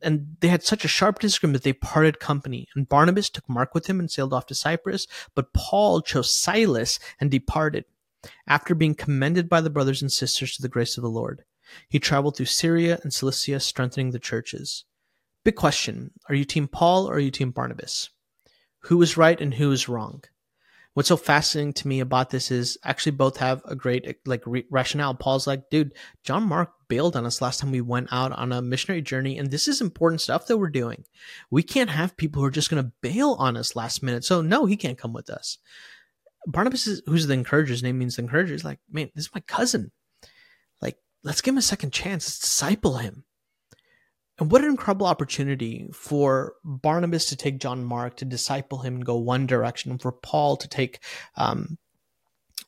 And 0.00 0.36
they 0.40 0.48
had 0.48 0.62
such 0.62 0.84
a 0.84 0.88
sharp 0.88 1.18
disagreement 1.18 1.62
that 1.62 1.64
they 1.64 1.72
parted 1.74 2.20
company. 2.20 2.68
And 2.74 2.88
Barnabas 2.88 3.28
took 3.28 3.48
Mark 3.48 3.74
with 3.74 3.86
him 3.86 4.00
and 4.00 4.10
sailed 4.10 4.32
off 4.32 4.46
to 4.46 4.54
Cyprus, 4.54 5.06
but 5.34 5.52
Paul 5.52 6.00
chose 6.00 6.34
Silas 6.34 6.98
and 7.20 7.30
departed, 7.30 7.84
after 8.46 8.74
being 8.74 8.94
commended 8.94 9.48
by 9.48 9.60
the 9.60 9.70
brothers 9.70 10.00
and 10.02 10.10
sisters 10.10 10.56
to 10.56 10.62
the 10.62 10.68
grace 10.68 10.96
of 10.96 11.02
the 11.02 11.10
Lord. 11.10 11.44
He 11.88 11.98
traveled 11.98 12.36
through 12.36 12.46
Syria 12.46 12.98
and 13.02 13.12
Cilicia, 13.12 13.60
strengthening 13.60 14.10
the 14.10 14.18
churches. 14.18 14.84
Big 15.44 15.56
question 15.56 16.12
Are 16.28 16.34
you 16.34 16.44
Team 16.44 16.68
Paul 16.68 17.08
or 17.08 17.14
are 17.14 17.20
you 17.20 17.30
Team 17.30 17.50
Barnabas? 17.50 18.10
Who 18.82 19.00
is 19.02 19.16
right 19.16 19.40
and 19.40 19.54
who 19.54 19.72
is 19.72 19.88
wrong? 19.88 20.22
What's 20.94 21.08
so 21.08 21.16
fascinating 21.16 21.74
to 21.74 21.88
me 21.88 22.00
about 22.00 22.30
this 22.30 22.50
is 22.50 22.76
actually 22.82 23.12
both 23.12 23.36
have 23.36 23.62
a 23.64 23.76
great 23.76 24.18
like 24.26 24.42
re- 24.46 24.66
rationale. 24.68 25.14
Paul's 25.14 25.46
like, 25.46 25.70
dude, 25.70 25.94
John 26.24 26.42
Mark 26.42 26.72
bailed 26.88 27.14
on 27.14 27.24
us 27.24 27.40
last 27.40 27.60
time 27.60 27.70
we 27.70 27.80
went 27.80 28.08
out 28.10 28.32
on 28.32 28.50
a 28.50 28.60
missionary 28.60 29.02
journey, 29.02 29.38
and 29.38 29.50
this 29.50 29.68
is 29.68 29.80
important 29.80 30.20
stuff 30.20 30.46
that 30.46 30.58
we're 30.58 30.70
doing. 30.70 31.04
We 31.50 31.62
can't 31.62 31.90
have 31.90 32.16
people 32.16 32.42
who 32.42 32.48
are 32.48 32.50
just 32.50 32.68
going 32.68 32.82
to 32.82 32.92
bail 33.00 33.36
on 33.38 33.56
us 33.56 33.76
last 33.76 34.02
minute. 34.02 34.24
So 34.24 34.42
no, 34.42 34.66
he 34.66 34.76
can't 34.76 34.98
come 34.98 35.12
with 35.12 35.30
us. 35.30 35.58
Barnabas, 36.46 36.88
is, 36.88 37.02
who's 37.06 37.26
the 37.26 37.34
encourager, 37.34 37.72
his 37.72 37.82
name 37.82 37.98
means 37.98 38.16
the 38.16 38.22
encourager, 38.22 38.54
is 38.54 38.64
like, 38.64 38.80
man, 38.90 39.10
this 39.14 39.26
is 39.26 39.34
my 39.34 39.40
cousin 39.42 39.92
let's 41.28 41.42
give 41.42 41.52
him 41.52 41.58
a 41.58 41.62
second 41.62 41.92
chance. 41.92 42.26
Let's 42.26 42.38
disciple 42.38 42.96
him. 42.96 43.24
And 44.38 44.50
what 44.50 44.64
an 44.64 44.70
incredible 44.70 45.06
opportunity 45.06 45.88
for 45.92 46.54
Barnabas 46.64 47.26
to 47.26 47.36
take 47.36 47.58
John 47.58 47.84
Mark 47.84 48.16
to 48.16 48.24
disciple 48.24 48.78
him 48.78 48.96
and 48.96 49.04
go 49.04 49.18
one 49.18 49.46
direction, 49.46 49.90
and 49.90 50.00
for 50.00 50.12
Paul 50.12 50.56
to 50.56 50.68
take 50.68 51.00
um, 51.36 51.76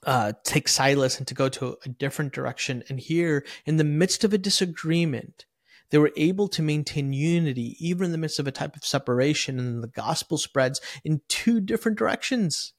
uh, 0.05 0.33
take 0.45 0.69
Silas 0.69 1.19
and 1.19 1.27
to 1.29 1.35
go 1.35 1.49
to 1.49 1.77
a 1.85 1.89
different 1.89 2.33
direction. 2.33 2.83
And 2.89 3.01
here, 3.01 3.47
in 3.65 3.77
the 3.77 3.85
midst 3.85 4.25
of 4.25 4.35
a 4.35 4.39
disagreement, 4.39 5.47
they 5.91 5.99
were 5.99 6.13
able 6.17 6.49
to 6.49 6.63
maintain 6.63 7.13
unity 7.13 7.77
even 7.79 8.07
in 8.07 8.13
the 8.13 8.19
midst 8.19 8.39
of 8.39 8.47
a 8.47 8.53
type 8.53 8.77
of 8.77 8.85
separation, 8.85 9.59
and 9.59 9.83
the 9.83 9.89
gospel 9.89 10.37
spreads 10.37 10.83
in 11.03 11.23
two 11.29 11.61
different 11.61 11.97
directions. 11.97 12.75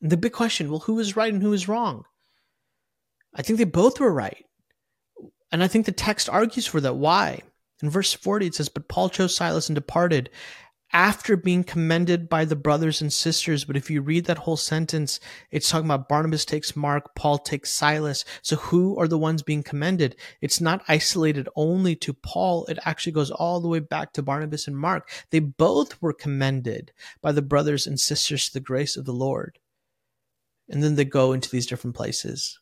And 0.00 0.12
the 0.12 0.16
big 0.16 0.32
question: 0.32 0.70
Well, 0.70 0.80
who 0.80 1.00
is 1.00 1.16
right 1.16 1.32
and 1.32 1.42
who 1.42 1.52
is 1.52 1.68
wrong? 1.68 2.04
I 3.34 3.42
think 3.42 3.58
they 3.58 3.64
both 3.64 3.98
were 3.98 4.12
right. 4.12 4.44
And 5.52 5.62
I 5.62 5.68
think 5.68 5.86
the 5.86 5.92
text 5.92 6.28
argues 6.28 6.66
for 6.66 6.80
that. 6.80 6.96
Why? 6.96 7.40
In 7.82 7.90
verse 7.90 8.12
40, 8.12 8.46
it 8.46 8.54
says, 8.54 8.68
But 8.68 8.88
Paul 8.88 9.08
chose 9.08 9.36
Silas 9.36 9.68
and 9.68 9.74
departed 9.74 10.30
after 10.94 11.36
being 11.36 11.64
commended 11.64 12.28
by 12.28 12.44
the 12.44 12.56
brothers 12.56 13.02
and 13.02 13.12
sisters. 13.12 13.64
But 13.64 13.76
if 13.76 13.90
you 13.90 14.00
read 14.00 14.26
that 14.26 14.38
whole 14.38 14.56
sentence, 14.56 15.18
it's 15.50 15.68
talking 15.68 15.86
about 15.86 16.08
Barnabas 16.08 16.44
takes 16.44 16.76
Mark, 16.76 17.14
Paul 17.16 17.38
takes 17.38 17.72
Silas. 17.72 18.24
So 18.42 18.56
who 18.56 18.96
are 18.98 19.08
the 19.08 19.18
ones 19.18 19.42
being 19.42 19.64
commended? 19.64 20.16
It's 20.40 20.60
not 20.60 20.84
isolated 20.86 21.48
only 21.56 21.96
to 21.96 22.14
Paul. 22.14 22.64
It 22.66 22.78
actually 22.84 23.12
goes 23.12 23.32
all 23.32 23.60
the 23.60 23.68
way 23.68 23.80
back 23.80 24.12
to 24.12 24.22
Barnabas 24.22 24.68
and 24.68 24.78
Mark. 24.78 25.10
They 25.30 25.40
both 25.40 26.00
were 26.00 26.12
commended 26.12 26.92
by 27.20 27.32
the 27.32 27.42
brothers 27.42 27.88
and 27.88 27.98
sisters 27.98 28.46
to 28.46 28.54
the 28.54 28.60
grace 28.60 28.96
of 28.96 29.04
the 29.04 29.12
Lord. 29.12 29.58
And 30.68 30.82
then 30.82 30.94
they 30.94 31.04
go 31.04 31.32
into 31.32 31.50
these 31.50 31.66
different 31.66 31.96
places 31.96 32.60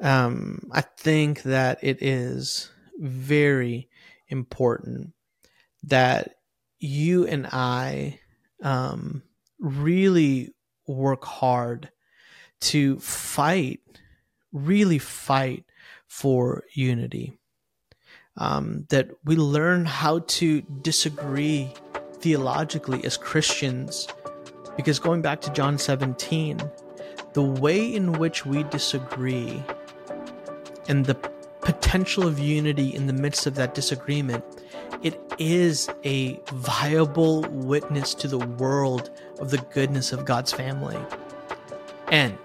um, 0.00 0.68
I 0.72 0.80
think 0.80 1.42
that 1.42 1.78
it 1.82 1.98
is 2.00 2.70
very 2.98 3.88
important 4.28 5.12
that 5.84 6.36
you 6.78 7.26
and 7.26 7.46
I 7.46 8.20
um, 8.62 9.22
really 9.58 10.54
work 10.86 11.24
hard 11.24 11.90
to 12.60 12.98
fight, 12.98 13.80
really 14.52 14.98
fight 14.98 15.64
for 16.06 16.64
unity. 16.74 17.38
Um, 18.36 18.86
that 18.88 19.10
we 19.24 19.36
learn 19.36 19.84
how 19.84 20.20
to 20.20 20.62
disagree 20.82 21.74
theologically 22.20 23.04
as 23.04 23.16
Christians. 23.16 24.08
Because 24.76 24.98
going 24.98 25.20
back 25.20 25.42
to 25.42 25.52
John 25.52 25.76
17, 25.76 26.58
the 27.34 27.42
way 27.42 27.92
in 27.92 28.12
which 28.12 28.46
we 28.46 28.62
disagree 28.64 29.62
and 30.90 31.06
the 31.06 31.14
potential 31.60 32.26
of 32.26 32.40
unity 32.40 32.92
in 32.92 33.06
the 33.06 33.12
midst 33.12 33.46
of 33.46 33.54
that 33.54 33.74
disagreement, 33.74 34.44
it 35.04 35.20
is 35.38 35.88
a 36.04 36.40
viable 36.52 37.42
witness 37.42 38.12
to 38.12 38.26
the 38.26 38.38
world 38.38 39.10
of 39.38 39.52
the 39.52 39.58
goodness 39.72 40.12
of 40.12 40.24
God's 40.24 40.52
family. 40.52 40.98
And 42.10 42.36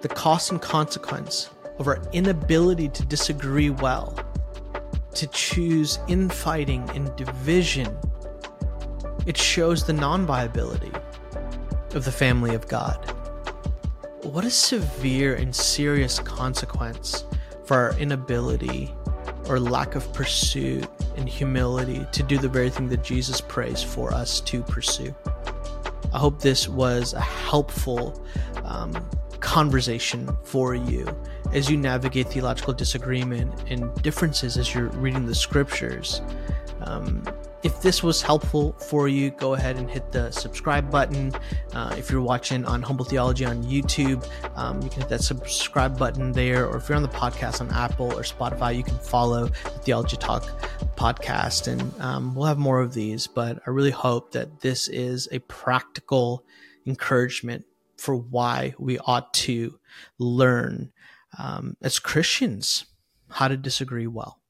the 0.00 0.08
cost 0.08 0.50
and 0.50 0.60
consequence 0.60 1.48
of 1.78 1.86
our 1.86 2.02
inability 2.12 2.88
to 2.88 3.04
disagree 3.04 3.70
well, 3.70 4.18
to 5.14 5.28
choose 5.28 6.00
infighting 6.08 6.90
and 6.90 7.14
division, 7.14 7.96
it 9.26 9.36
shows 9.36 9.84
the 9.84 9.92
non 9.92 10.26
viability 10.26 10.90
of 11.94 12.04
the 12.04 12.12
family 12.12 12.56
of 12.56 12.66
God 12.66 13.14
what 14.22 14.44
a 14.44 14.50
severe 14.50 15.34
and 15.36 15.54
serious 15.54 16.18
consequence 16.18 17.24
for 17.64 17.76
our 17.76 17.98
inability 17.98 18.94
or 19.48 19.60
lack 19.60 19.94
of 19.94 20.12
pursuit 20.12 20.86
and 21.16 21.28
humility 21.28 22.06
to 22.12 22.22
do 22.22 22.38
the 22.38 22.48
very 22.48 22.70
thing 22.70 22.88
that 22.88 23.02
Jesus 23.02 23.40
prays 23.40 23.82
for 23.82 24.12
us 24.12 24.40
to 24.42 24.62
pursue. 24.62 25.14
I 26.12 26.18
hope 26.18 26.40
this 26.40 26.68
was 26.68 27.12
a 27.12 27.20
helpful 27.20 28.24
um, 28.64 28.92
conversation 29.40 30.28
for 30.42 30.74
you 30.74 31.06
as 31.52 31.70
you 31.70 31.76
navigate 31.76 32.28
theological 32.28 32.72
disagreement 32.74 33.52
and 33.68 33.94
differences 34.02 34.58
as 34.58 34.74
you're 34.74 34.88
reading 34.88 35.26
the 35.26 35.34
scriptures. 35.34 36.20
Um, 36.82 37.22
if 37.62 37.82
this 37.82 38.02
was 38.02 38.22
helpful 38.22 38.72
for 38.74 39.08
you, 39.08 39.30
go 39.30 39.54
ahead 39.54 39.76
and 39.76 39.90
hit 39.90 40.12
the 40.12 40.30
subscribe 40.30 40.90
button. 40.90 41.32
Uh, 41.72 41.94
if 41.98 42.10
you're 42.10 42.20
watching 42.20 42.64
on 42.64 42.82
Humble 42.82 43.04
Theology 43.04 43.44
on 43.44 43.64
YouTube, 43.64 44.28
um, 44.56 44.80
you 44.82 44.88
can 44.88 45.00
hit 45.00 45.08
that 45.08 45.22
subscribe 45.22 45.98
button 45.98 46.32
there. 46.32 46.66
Or 46.66 46.76
if 46.76 46.88
you're 46.88 46.96
on 46.96 47.02
the 47.02 47.08
podcast 47.08 47.60
on 47.60 47.70
Apple 47.70 48.12
or 48.12 48.22
Spotify, 48.22 48.76
you 48.76 48.84
can 48.84 48.98
follow 48.98 49.46
the 49.46 49.70
Theology 49.70 50.16
Talk 50.16 50.44
podcast. 50.96 51.66
And 51.66 52.00
um, 52.00 52.34
we'll 52.34 52.46
have 52.46 52.58
more 52.58 52.80
of 52.80 52.94
these. 52.94 53.26
But 53.26 53.60
I 53.66 53.70
really 53.70 53.90
hope 53.90 54.32
that 54.32 54.60
this 54.60 54.88
is 54.88 55.28
a 55.32 55.40
practical 55.40 56.44
encouragement 56.86 57.64
for 57.96 58.14
why 58.14 58.74
we 58.78 58.98
ought 59.00 59.34
to 59.34 59.78
learn 60.18 60.92
um, 61.38 61.76
as 61.82 61.98
Christians 61.98 62.86
how 63.30 63.48
to 63.48 63.56
disagree 63.56 64.06
well. 64.06 64.40